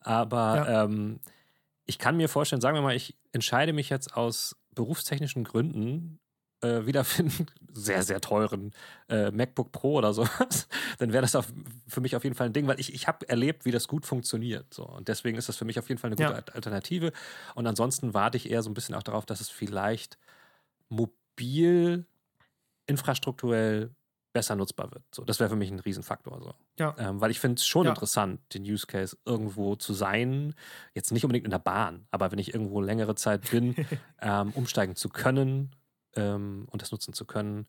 [0.00, 0.84] Aber Ja.
[0.84, 1.20] ähm,
[1.86, 6.18] ich kann mir vorstellen, sagen wir mal, ich entscheide mich jetzt aus berufstechnischen Gründen
[6.62, 8.72] äh, wieder für einen sehr, sehr teuren
[9.08, 11.46] äh, MacBook Pro oder sowas, dann wäre das auf,
[11.88, 14.06] für mich auf jeden Fall ein Ding, weil ich, ich habe erlebt, wie das gut
[14.06, 14.72] funktioniert.
[14.72, 14.84] So.
[14.86, 16.34] Und deswegen ist das für mich auf jeden Fall eine gute Ja.
[16.36, 17.12] Al- Alternative.
[17.54, 20.18] Und ansonsten warte ich eher so ein bisschen auch darauf, dass es vielleicht
[20.88, 22.06] mobil
[22.86, 23.94] infrastrukturell
[24.32, 25.04] besser nutzbar wird.
[25.14, 26.40] So, das wäre für mich ein Riesenfaktor.
[26.42, 26.54] So.
[26.78, 26.94] Ja.
[26.98, 27.90] Ähm, weil ich finde es schon Ja.
[27.92, 30.54] interessant, den Use Case irgendwo zu sein.
[30.94, 33.74] Jetzt nicht unbedingt in der Bahn, aber wenn ich irgendwo längere Zeit bin,
[34.20, 35.70] ähm, umsteigen zu können
[36.16, 37.66] ähm, und das nutzen zu können.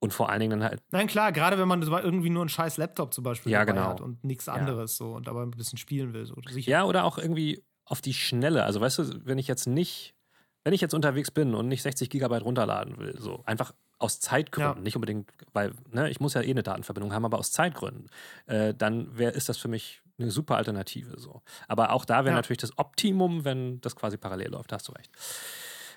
[0.00, 2.76] Und vor allen Dingen dann halt, Nein, klar, gerade wenn man irgendwie nur einen scheiß
[2.76, 3.90] Laptop zum Beispiel Ja, dabei genau.
[3.90, 6.26] hat und nichts anderes so und aber ein bisschen spielen will.
[6.26, 6.34] So.
[6.50, 6.70] Sicher.
[6.70, 8.64] ja, oder auch irgendwie auf die Schnelle.
[8.64, 10.16] Also weißt du, wenn ich jetzt nicht,
[10.64, 14.78] wenn ich jetzt unterwegs bin und nicht 60 Gigabyte runterladen will, so einfach aus Zeitgründen,
[14.78, 14.82] Ja.
[14.82, 18.08] nicht unbedingt, weil ne, ich muss ja eh eine Datenverbindung haben, aber aus Zeitgründen,
[18.46, 21.20] äh, dann wär, ist das für mich eine super Alternative.
[21.20, 21.42] So.
[21.68, 22.36] Aber auch da wäre Ja.
[22.36, 25.12] natürlich das Optimum, wenn das quasi parallel läuft, da hast du recht.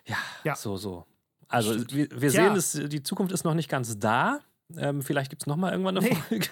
[0.06, 0.56] Ja, Ja.
[0.56, 1.08] so, so.
[1.48, 2.56] Also wir, wir Tja.
[2.56, 4.40] sehen, es, die Zukunft ist noch nicht ganz da.
[4.78, 6.16] Ähm, vielleicht gibt es noch mal irgendwann eine Nee.
[6.28, 6.48] Folge.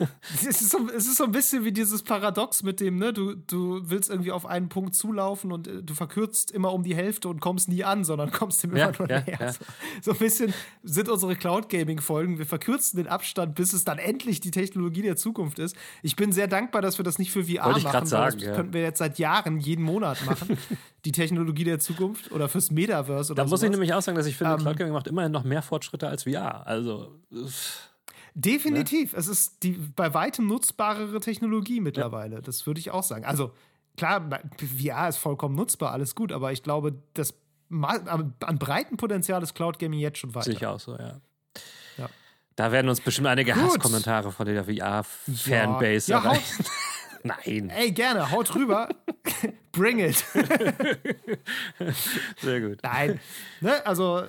[0.34, 3.36] Es ist, so, es ist so ein bisschen wie dieses Paradox mit dem, ne, du,
[3.36, 7.28] du willst irgendwie auf einen Punkt zulaufen und äh, du verkürzt immer um die Hälfte
[7.28, 9.38] und kommst nie an, sondern kommst dem Ja, immer nur ja, näher.
[9.40, 9.52] ja.
[9.52, 9.60] So,
[10.02, 10.52] so ein bisschen
[10.82, 12.38] sind unsere Cloud-Gaming-Folgen.
[12.38, 15.76] Wir verkürzen den Abstand, bis es dann endlich die Technologie der Zukunft ist.
[16.02, 17.94] Ich bin sehr dankbar, dass wir das nicht für VR Wollte ich machen.
[18.00, 18.54] weil sagen, das ja.
[18.56, 20.58] könnten wir jetzt seit Jahren jeden Monat machen.
[21.06, 23.70] die Technologie der Zukunft oder fürs Metaverse oder Da muss ich sowas.
[23.70, 26.24] nämlich auch sagen, dass ich finde, Ähm, Cloud Gaming macht immerhin noch mehr Fortschritte als
[26.24, 26.66] VR.
[26.66, 27.88] Also, uff.
[28.34, 29.14] Definitiv.
[29.14, 32.42] Es ist die bei weitem nutzbarere Technologie mittlerweile.
[32.42, 33.24] Das würde ich auch sagen.
[33.24, 33.52] Also,
[33.96, 34.28] klar,
[34.58, 37.32] VR ist vollkommen nutzbar, alles gut, aber ich glaube, das
[37.70, 40.50] an breiten Potenzial ist Cloud Gaming jetzt schon weiter.
[40.50, 41.20] ich auch so, ja.
[41.96, 42.08] Ja.
[42.56, 43.62] Da werden uns bestimmt einige Gut.
[43.62, 46.64] Hasskommentare von der VR-Fanbase Ja, haut- erreichen.
[47.26, 48.88] Nein, Ey, gerne, haut rüber.
[49.72, 50.16] Bring it.
[52.38, 52.78] sehr gut.
[52.82, 53.20] Nein.
[53.60, 53.84] Ne?
[53.86, 54.24] Also,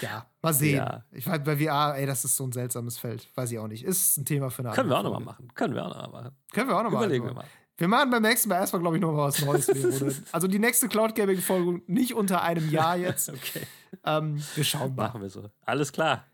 [0.00, 0.76] ja, mal sehen.
[0.76, 1.04] Ja.
[1.12, 3.28] Ich weiß, bei VR, ey, das ist so ein seltsames Feld.
[3.34, 3.84] Weiß ich auch nicht.
[3.84, 5.48] Ist ein Thema für eine Können wir auch nochmal machen.
[5.54, 6.36] Können wir auch nochmal machen.
[6.52, 7.04] Können wir auch nochmal.
[7.04, 7.44] Überlegen wir mal.
[7.78, 9.68] Wir machen beim nächsten Mal erstmal, glaube ich, noch mal was Neues.
[10.32, 13.28] Also die nächste Cloud Gaming Folge nicht unter einem Jahr jetzt.
[13.28, 13.60] Okay,
[14.04, 15.08] Ähm, wir schauen mal.
[15.08, 15.50] machen wir so.
[15.66, 16.24] Alles klar.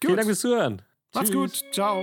[0.06, 0.80] Vielen Dank fürs Zuhören.
[1.12, 1.60] Macht's Tschüss.
[1.62, 1.74] gut.
[1.74, 2.02] Ciao.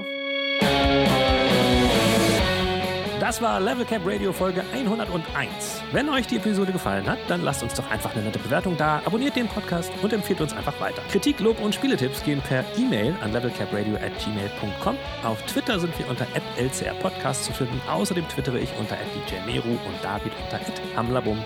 [3.20, 5.82] Das war Level Cap Radio Folge 101.
[5.92, 9.02] Wenn euch die Episode gefallen hat, dann lasst uns doch einfach eine nette Bewertung da,
[9.04, 11.02] abonniert den Podcast und empfiehlt uns einfach weiter.
[11.12, 14.98] Kritik, Lob und Spieletipps gehen per E-Mail an levelcapradio@gmail.com.
[15.26, 17.82] Auf Twitter sind wir unter @lcrpodcast zu finden.
[17.90, 18.96] Außerdem twittere ich unter
[19.28, 20.62] @djmeru und David unter
[20.96, 21.44] @hamlabum.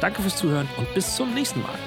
[0.00, 1.78] Danke fürs Zuhören und bis zum nächsten Mal.